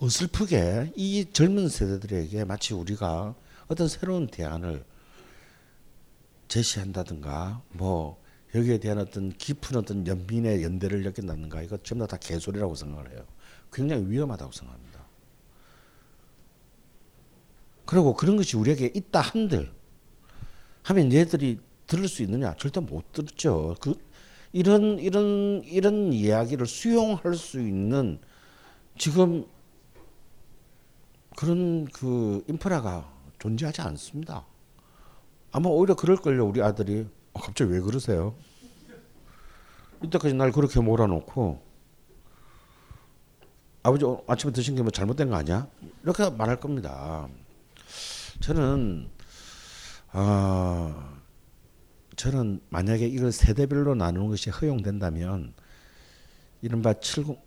[0.00, 3.34] 어슬프게 이 젊은 세대들에게 마치 우리가
[3.66, 4.84] 어떤 새로운 대안을
[6.46, 8.22] 제시한다든가 뭐
[8.54, 13.26] 여기에 대한 어떤 깊은 어떤 연민의 연대를 느낀다든가 이거 전부 다 개소리라고 생각을 해요.
[13.72, 15.04] 굉장히 위험하다고 생각합니다.
[17.84, 19.72] 그리고 그런 것이 우리에게 있다 한들
[20.84, 22.54] 하면 얘들이 들을 수 있느냐?
[22.56, 23.74] 절대 못 듣죠.
[23.80, 23.94] 그
[24.52, 28.18] 이런 이런 이런 이야기를 수용할 수 있는
[28.96, 29.46] 지금
[31.38, 33.08] 그런 그 인프라가
[33.38, 34.44] 존재하지 않습니다.
[35.52, 36.44] 아마 오히려 그럴걸요.
[36.44, 38.34] 우리 아들이 어, 갑자기 왜 그러세요?
[40.02, 41.62] 이때까지 날 그렇게 몰아놓고
[43.84, 45.68] 아버지 아침에 드신 게 뭐 잘못된 거 아니야?
[46.02, 47.28] 이렇게 말할 겁니다.
[48.40, 49.08] 저는
[50.10, 51.20] 아
[52.16, 55.54] 저는 만약에 이걸 세대별로 나누는 것이 허용된다면
[56.62, 57.38] 이른바 70,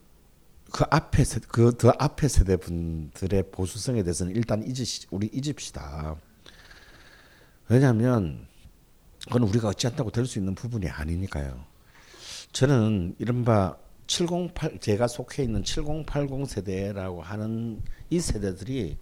[0.71, 6.15] 그 앞에 세, 그더 앞에 세대 분들의 보수성에 대해서는 일단 잊으시 우리 잊읍시다.
[7.69, 8.47] 왜냐하면
[9.25, 11.63] 그건 우리가 어찌한다고 될 수 있는 부분이 아니니까요.
[12.53, 18.97] 저는 이른바 708 제가 속해 있는 7080 세대라고 하는 이 세대들이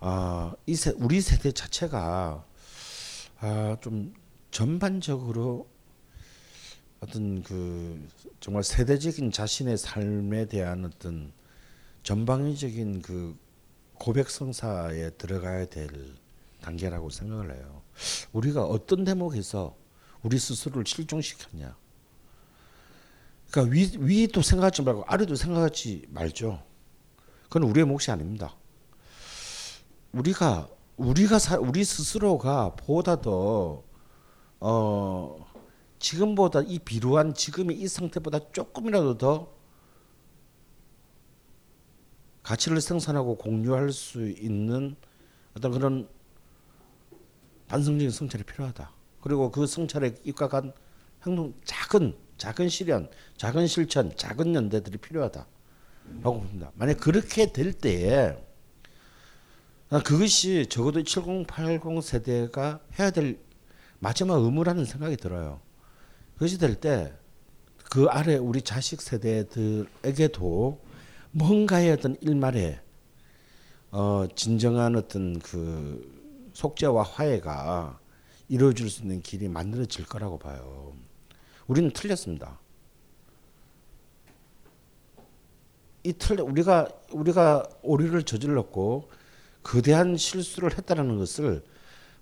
[0.00, 2.44] 아, 이 세, 우리 세대 자체가
[3.40, 4.12] 아, 좀
[4.50, 5.68] 전반적으로
[7.00, 8.08] 어떤 그
[8.40, 11.32] 정말 세대적인 자신의 삶에 대한 어떤
[12.02, 13.36] 전방위적인 그
[13.94, 15.88] 고백 성사에 들어가야 될
[16.60, 17.82] 단계라고 생각을 해요.
[18.32, 19.76] 우리가 어떤 대목에서
[20.22, 21.76] 우리 스스로를 실종시켰냐.
[23.50, 26.62] 그러니까 위 위도 생각하지 말고 아래도 생각하지 말죠.
[27.44, 28.56] 그건 우리의 몫이 아닙니다.
[30.12, 33.84] 우리가 우리가 사, 우리 스스로가 보다 더
[34.60, 35.46] 어,
[35.98, 39.56] 지금보다 이 비루한 지금의 이 상태보다 조금이라도 더
[42.42, 44.96] 가치를 생산하고 공유할 수 있는
[45.56, 46.08] 어떤 그런
[47.68, 48.92] 반성적인 성찰이 필요하다.
[49.20, 50.72] 그리고 그 성찰에 입각한
[51.26, 55.48] 행동 작은 작은 실현, 작은 실천, 작은 연대들이 필요하다라고
[56.22, 56.70] 봅니다.
[56.74, 58.36] 만약 그렇게 될 때에
[60.04, 63.38] 그것이 적어도 7080 세대가 해야 될
[63.98, 65.60] 마지막 의무라는 생각이 들어요.
[66.36, 67.12] 그것이 될 때
[67.90, 70.80] 그 아래 우리 자식 세대들에게도
[71.30, 72.80] 뭔가의 어떤 일말에
[73.92, 78.00] 어 진정한 어떤 그 속죄와 화해가
[78.48, 80.94] 이루어질 수 있는 길이 만들어질 거라고 봐요.
[81.68, 82.58] 우리는 틀렸습니다.
[86.04, 89.10] 이 틀 우리가 우리가 오류를 저질렀고
[89.62, 91.64] 거대한 실수를 했다라는 것을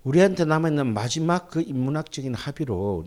[0.05, 3.07] 우리한테 남아 있는 마지막 그 인문학적인 합의로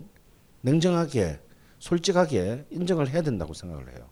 [0.62, 1.40] 냉정하게
[1.78, 4.08] 솔직하게 인정을 해야 된다고 생각을 해요.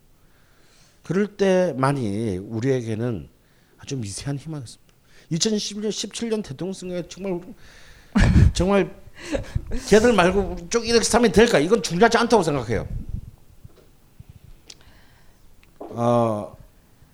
[1.02, 3.28] 그럴 때만이 우리에게는
[3.78, 4.94] 아주 미세한 희망이 있습니다.
[5.32, 7.40] 2017년 17년 대통령 선거에 정말
[8.52, 8.96] 정말
[9.88, 11.58] 걔들 말고 쭉 이렇게 하면 될까?
[11.58, 12.88] 이건 중요하지 않다고 생각해요.
[15.78, 16.56] 어,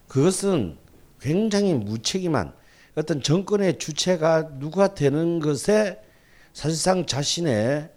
[0.08, 0.76] 그것은
[1.20, 2.52] 굉장히 무책임한
[2.94, 6.00] 어떤 정권의 주체가 누가 되는 것에
[6.52, 7.90] 사실상 자신의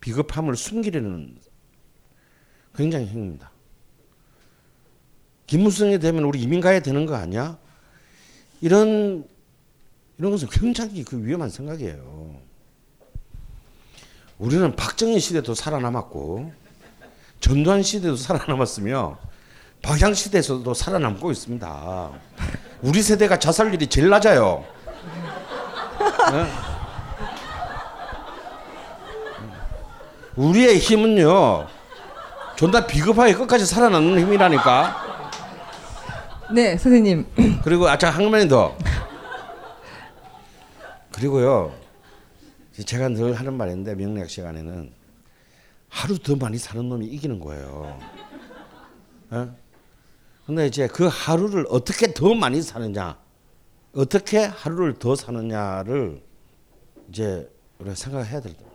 [0.00, 1.36] 비겁함을 숨기려는
[2.74, 3.50] 굉장히 행위입니다.
[5.46, 7.58] 김무성이 되면 우리 이민 가야 되는 거 아니야?
[8.60, 9.26] 이런
[10.18, 12.40] 이런 것은 굉장히 그 위험한 생각이에요.
[14.38, 16.52] 우리는 박정희 시대도 살아남았고
[17.40, 19.18] 전두환 시대도 살아남았으며
[19.82, 22.10] 박양 시대에서도 살아남고 있습니다.
[22.82, 24.64] 우리 세대가 자살률이 제일 낮아요.
[26.32, 26.69] 네?
[30.40, 31.66] 우리의 힘은요,
[32.56, 35.30] 존나 비겁하게 끝까지 살아남는 힘이라니까.
[36.54, 37.26] 네, 선생님.
[37.62, 38.74] 그리고 아까 한 마디 더.
[41.12, 41.74] 그리고요,
[42.86, 44.90] 제가 늘 하는 말인데 명리학 시간에는
[45.90, 48.00] 하루 더 많이 사는 놈이 이기는 거예요.
[49.32, 49.54] 어?
[50.46, 53.18] 근데 이제 그 하루를 어떻게 더 많이 사느냐,
[53.94, 56.22] 어떻게 하루를 더 사느냐를
[57.10, 57.46] 이제
[57.78, 58.69] 우리가 생각해야 된다.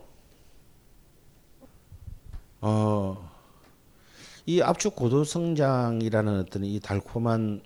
[2.60, 3.30] 어,
[4.46, 7.62] 이 압축 고도 성장이라는 어떤 이 달콤한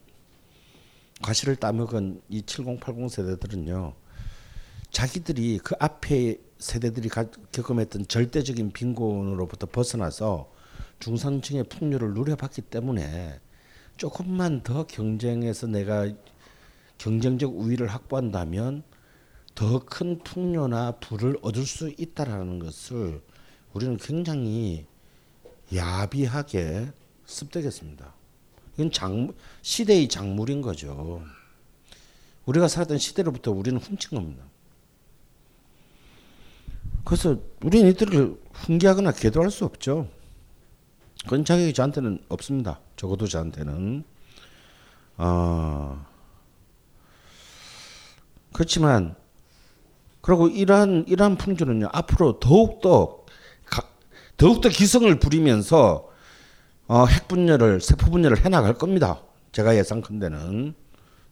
[1.22, 3.94] 과실을 따먹은 이 7080 세대들은요,
[4.90, 7.08] 자기들이 그 앞에 세대들이
[7.52, 10.50] 겪음했던 절대적인 빈곤으로부터 벗어나서
[10.98, 13.40] 중산층의 풍요를 누려봤기 때문에
[13.96, 16.08] 조금만 더 경쟁해서 내가
[16.98, 18.82] 경쟁적 우위를 확보한다면
[19.54, 23.22] 더 큰 풍요나 부를 얻을 수 있다라는 것을
[23.72, 24.86] 우리는 굉장히
[25.74, 26.90] 야비하게
[27.26, 28.14] 습득했습니다.
[28.74, 31.22] 이건 장, 시대의 작물인 거죠.
[32.46, 34.44] 우리가 살았던 시대로부터 우리는 훔친 겁니다.
[37.04, 40.08] 그래서 우리는 이들을 훈계하거나 계도할 수 없죠.
[41.24, 42.80] 그건 자격이 저한테는 없습니다.
[42.96, 44.04] 적어도 저한테는.
[45.18, 46.06] 어,
[48.52, 49.14] 그렇지만
[50.20, 53.19] 그리고 이러한 이러한 풍조는요 앞으로 더욱 더
[54.40, 56.08] 더욱 더 기성을 부리면서
[56.86, 59.20] 어, 핵 분열을 세포 분열을 해나갈 겁니다.
[59.52, 60.72] 제가 예상컨대는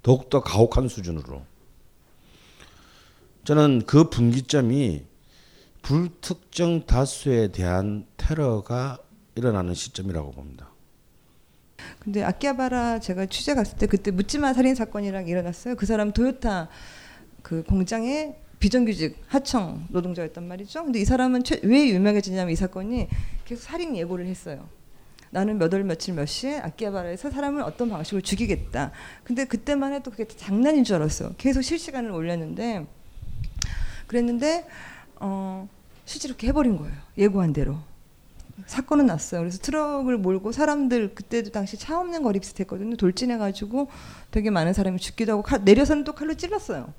[0.02, 1.42] 더욱 더 가혹한 수준으로.
[3.44, 5.06] 저는 그 분기점이
[5.80, 8.98] 불특정 다수에 대한 테러가
[9.36, 10.68] 일어나는 시점이라고 봅니다.
[12.00, 15.76] 근데 아키하바라 제가 취재 갔을 때 그때 묻지마 살인 사건이랑 일어났어요.
[15.76, 16.68] 그 사람 도요타
[17.40, 20.84] 그 공장에 비정규직 하청 노동자였단 말이죠.
[20.84, 23.08] 근데 이 사람은 최, 왜 유명해지냐면 이 사건이
[23.44, 24.66] 계속 살인 예고를 했어요.
[25.30, 28.92] 나는 몇 월 며칠 몇 시에 아키하바라에서 사람을 어떤 방식으로 죽이겠다.
[29.24, 31.34] 근데 그때만 해도 그게 장난인 줄 알았어요.
[31.36, 32.86] 계속 실시간을 올렸는데
[34.06, 34.66] 그랬는데
[35.16, 35.68] 어,
[36.06, 36.94] 실제로 이렇게 해버린 거예요.
[37.18, 37.76] 예고한 대로.
[38.66, 39.42] 사건은 났어요.
[39.42, 42.96] 그래서 트럭을 몰고 사람들 그때도 당시 차 없는 거리 비슷했거든요.
[42.96, 43.88] 돌진해가지고
[44.32, 46.92] 되게 많은 사람이 죽기도 하고 칼, 내려서는 또 칼로 찔렀어요.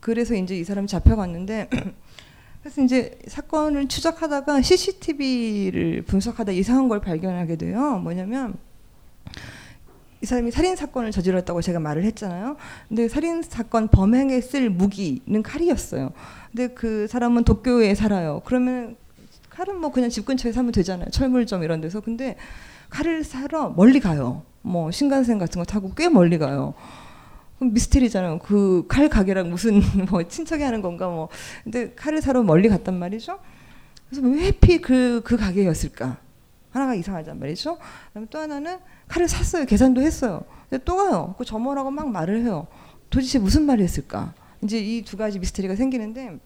[0.00, 1.68] 그래서 이제 이 사람이 잡혀갔는데
[2.62, 7.98] 그래서 이제 사건을 추적하다가 CCTV를 분석하다 이상한 걸 발견하게 돼요.
[7.98, 8.54] 뭐냐면
[10.20, 12.56] 이 사람이 살인 사건을 저질렀다고 제가 말을 했잖아요.
[12.88, 16.12] 근데 살인 사건 범행에 쓸 무기는 칼이었어요.
[16.50, 18.42] 근데 그 사람은 도쿄에 살아요.
[18.44, 18.96] 그러면
[19.50, 21.10] 칼은 뭐 그냥 집 근처에 사면 되잖아요.
[21.10, 22.00] 철물점 이런 데서.
[22.00, 22.36] 근데
[22.90, 24.42] 칼을 사러 멀리 가요.
[24.62, 26.74] 뭐 신간생 같은 거 타고 꽤 멀리 가요.
[27.60, 28.38] 미스테리잖아요.
[28.38, 29.80] 그 칼 가게랑 무슨
[30.10, 31.28] 뭐 친척이 하는 건가 뭐.
[31.64, 33.38] 근데 칼을 사러 멀리 갔단 말이죠.
[34.08, 36.18] 그래서 왜 하필 그, 그 가게였을까?
[36.70, 37.78] 하나가 이상하단 말이죠.
[38.08, 38.78] 그다음에 또 하나는
[39.08, 39.64] 칼을 샀어요.
[39.66, 40.42] 계산도 했어요.
[40.70, 41.34] 근데 또 가요.
[41.38, 42.66] 그 점원하고 막 말을 해요.
[43.10, 44.34] 도대체 무슨 말을 했을까?
[44.62, 46.38] 이제 이 두 가지 미스테리가 생기는데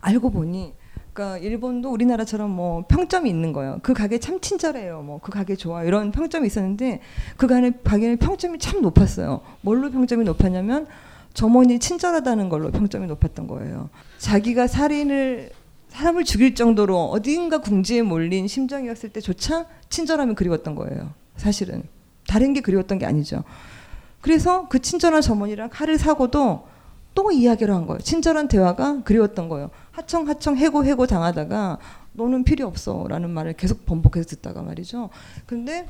[0.00, 0.74] 알고 보니
[1.12, 3.78] 그러니까 일본도 우리나라처럼 뭐 평점이 있는 거예요.
[3.82, 5.02] 그 가게 참 친절해요.
[5.02, 7.00] 뭐 그 가게 좋아 이런 평점이 있었는데
[7.36, 9.42] 그 가게 가게는 평점이 참 높았어요.
[9.60, 10.86] 뭘로 평점이 높았냐면
[11.34, 13.90] 점원이 친절하다는 걸로 평점이 높았던 거예요.
[14.18, 15.50] 자기가 살인을
[15.88, 21.10] 사람을 죽일 정도로 어딘가 궁지에 몰린 심정이었을 때조차 친절함이 그리웠던 거예요.
[21.36, 21.82] 사실은
[22.26, 23.44] 다른 게 그리웠던 게 아니죠.
[24.22, 26.66] 그래서 그 친절한 점원이랑 칼을 사고도
[27.14, 27.98] 또 이야기를 한 거예요.
[28.00, 29.70] 친절한 대화가 그리웠던 거예요.
[29.92, 31.78] 하청 하청 해고 해고 당하다가
[32.14, 35.10] 너는 필요 없어라는 말을 계속 번복해서 듣다가 말이죠.
[35.46, 35.88] 근데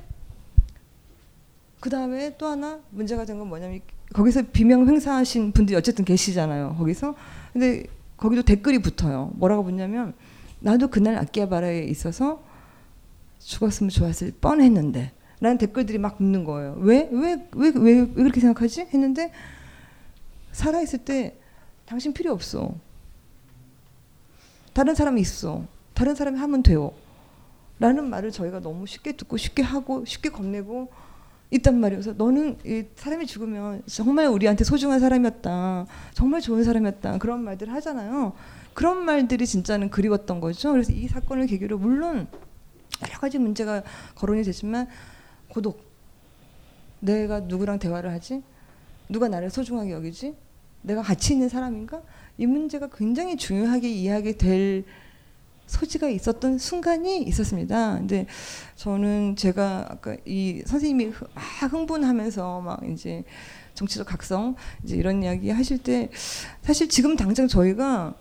[1.80, 3.80] 그 다음에 또 하나 문제가 된 건 뭐냐면
[4.12, 6.76] 거기서 비명 행사하신 분들이 어쨌든 계시잖아요.
[6.78, 7.14] 거기서
[7.52, 7.84] 근데
[8.16, 9.30] 거기도 댓글이 붙어요.
[9.34, 10.14] 뭐라고 붙냐면
[10.60, 12.42] 나도 그날 아키하바라에 있어서
[13.40, 16.76] 죽었으면 좋았을 뻔했는데 라는 댓글들이 막 붙는 거예요.
[16.78, 17.08] 왜?
[17.10, 17.48] 왜?
[17.52, 17.72] 왜?
[17.74, 18.82] 왜, 왜 그렇게 생각하지?
[18.94, 19.32] 했는데
[20.52, 21.36] 살아있을 때
[21.86, 22.74] 당신 필요 없어.
[24.72, 25.64] 다른 사람이 있어.
[25.94, 26.92] 다른 사람이 하면 돼요.
[27.78, 30.90] 라는 말을 저희가 너무 쉽게 듣고 쉽게 하고 쉽게 겁내고
[31.50, 35.86] 있단 말이어서 너는 이 사람이 죽으면 정말 우리한테 소중한 사람이었다.
[36.14, 37.18] 정말 좋은 사람이었다.
[37.18, 38.32] 그런 말들 하잖아요.
[38.72, 40.72] 그런 말들이 진짜는 그리웠던 거죠.
[40.72, 42.26] 그래서 이 사건을 계기로 물론
[43.02, 43.82] 여러 가지 문제가
[44.14, 44.88] 거론이 되지만
[45.48, 45.82] 고독.
[47.00, 48.42] 내가 누구랑 대화를 하지?
[49.08, 50.34] 누가 나를 소중하게 여기지?
[50.82, 52.00] 내가 가치 있는 사람인가?
[52.38, 54.84] 이 문제가 굉장히 중요하게 이해하게 될
[55.66, 57.98] 소지가 있었던 순간이 있었습니다.
[57.98, 58.26] 근데
[58.76, 63.24] 저는 제가 아까 이 선생님이 막 흥분하면서 막 이제
[63.74, 64.54] 정치적 각성
[64.84, 66.10] 이제 이런 이야기 하실 때
[66.62, 68.14] 사실 지금 당장 저희가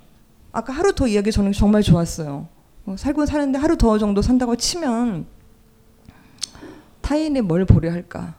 [0.52, 2.48] 아까 하루 더 이야기 저는 정말 좋았어요.
[2.84, 5.26] 뭐 살고 사는데 하루 더 정도 산다고 치면
[7.02, 8.36] 타인의 뭘 보려 할까?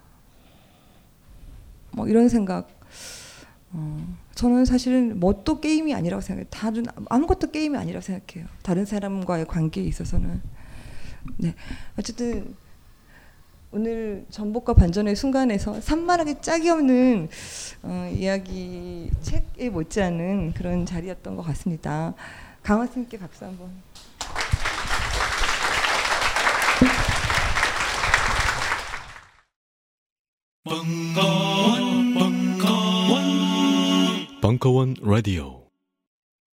[1.91, 2.69] 뭐 이런 생각.
[3.73, 6.47] 어, 저는 사실은 뭣도 게임이 아니라고 생각해요.
[6.51, 8.49] 다른 아무것도 게임이 아니라고 생각해요.
[8.63, 10.41] 다른 사람과의 관계에 있어서는.
[11.39, 11.55] 네.
[11.99, 12.55] 어쨌든
[13.71, 17.29] 오늘 전복과 반전의 순간에서 산만하게 짝이 없는
[17.83, 22.15] 어, 이야기 책에 못지않은 그런 자리였던 것 같습니다.
[22.63, 23.71] 강원 스님께 박수 한번.
[30.65, 31.62] 벙커
[34.53, 35.62] Angkawan Radio.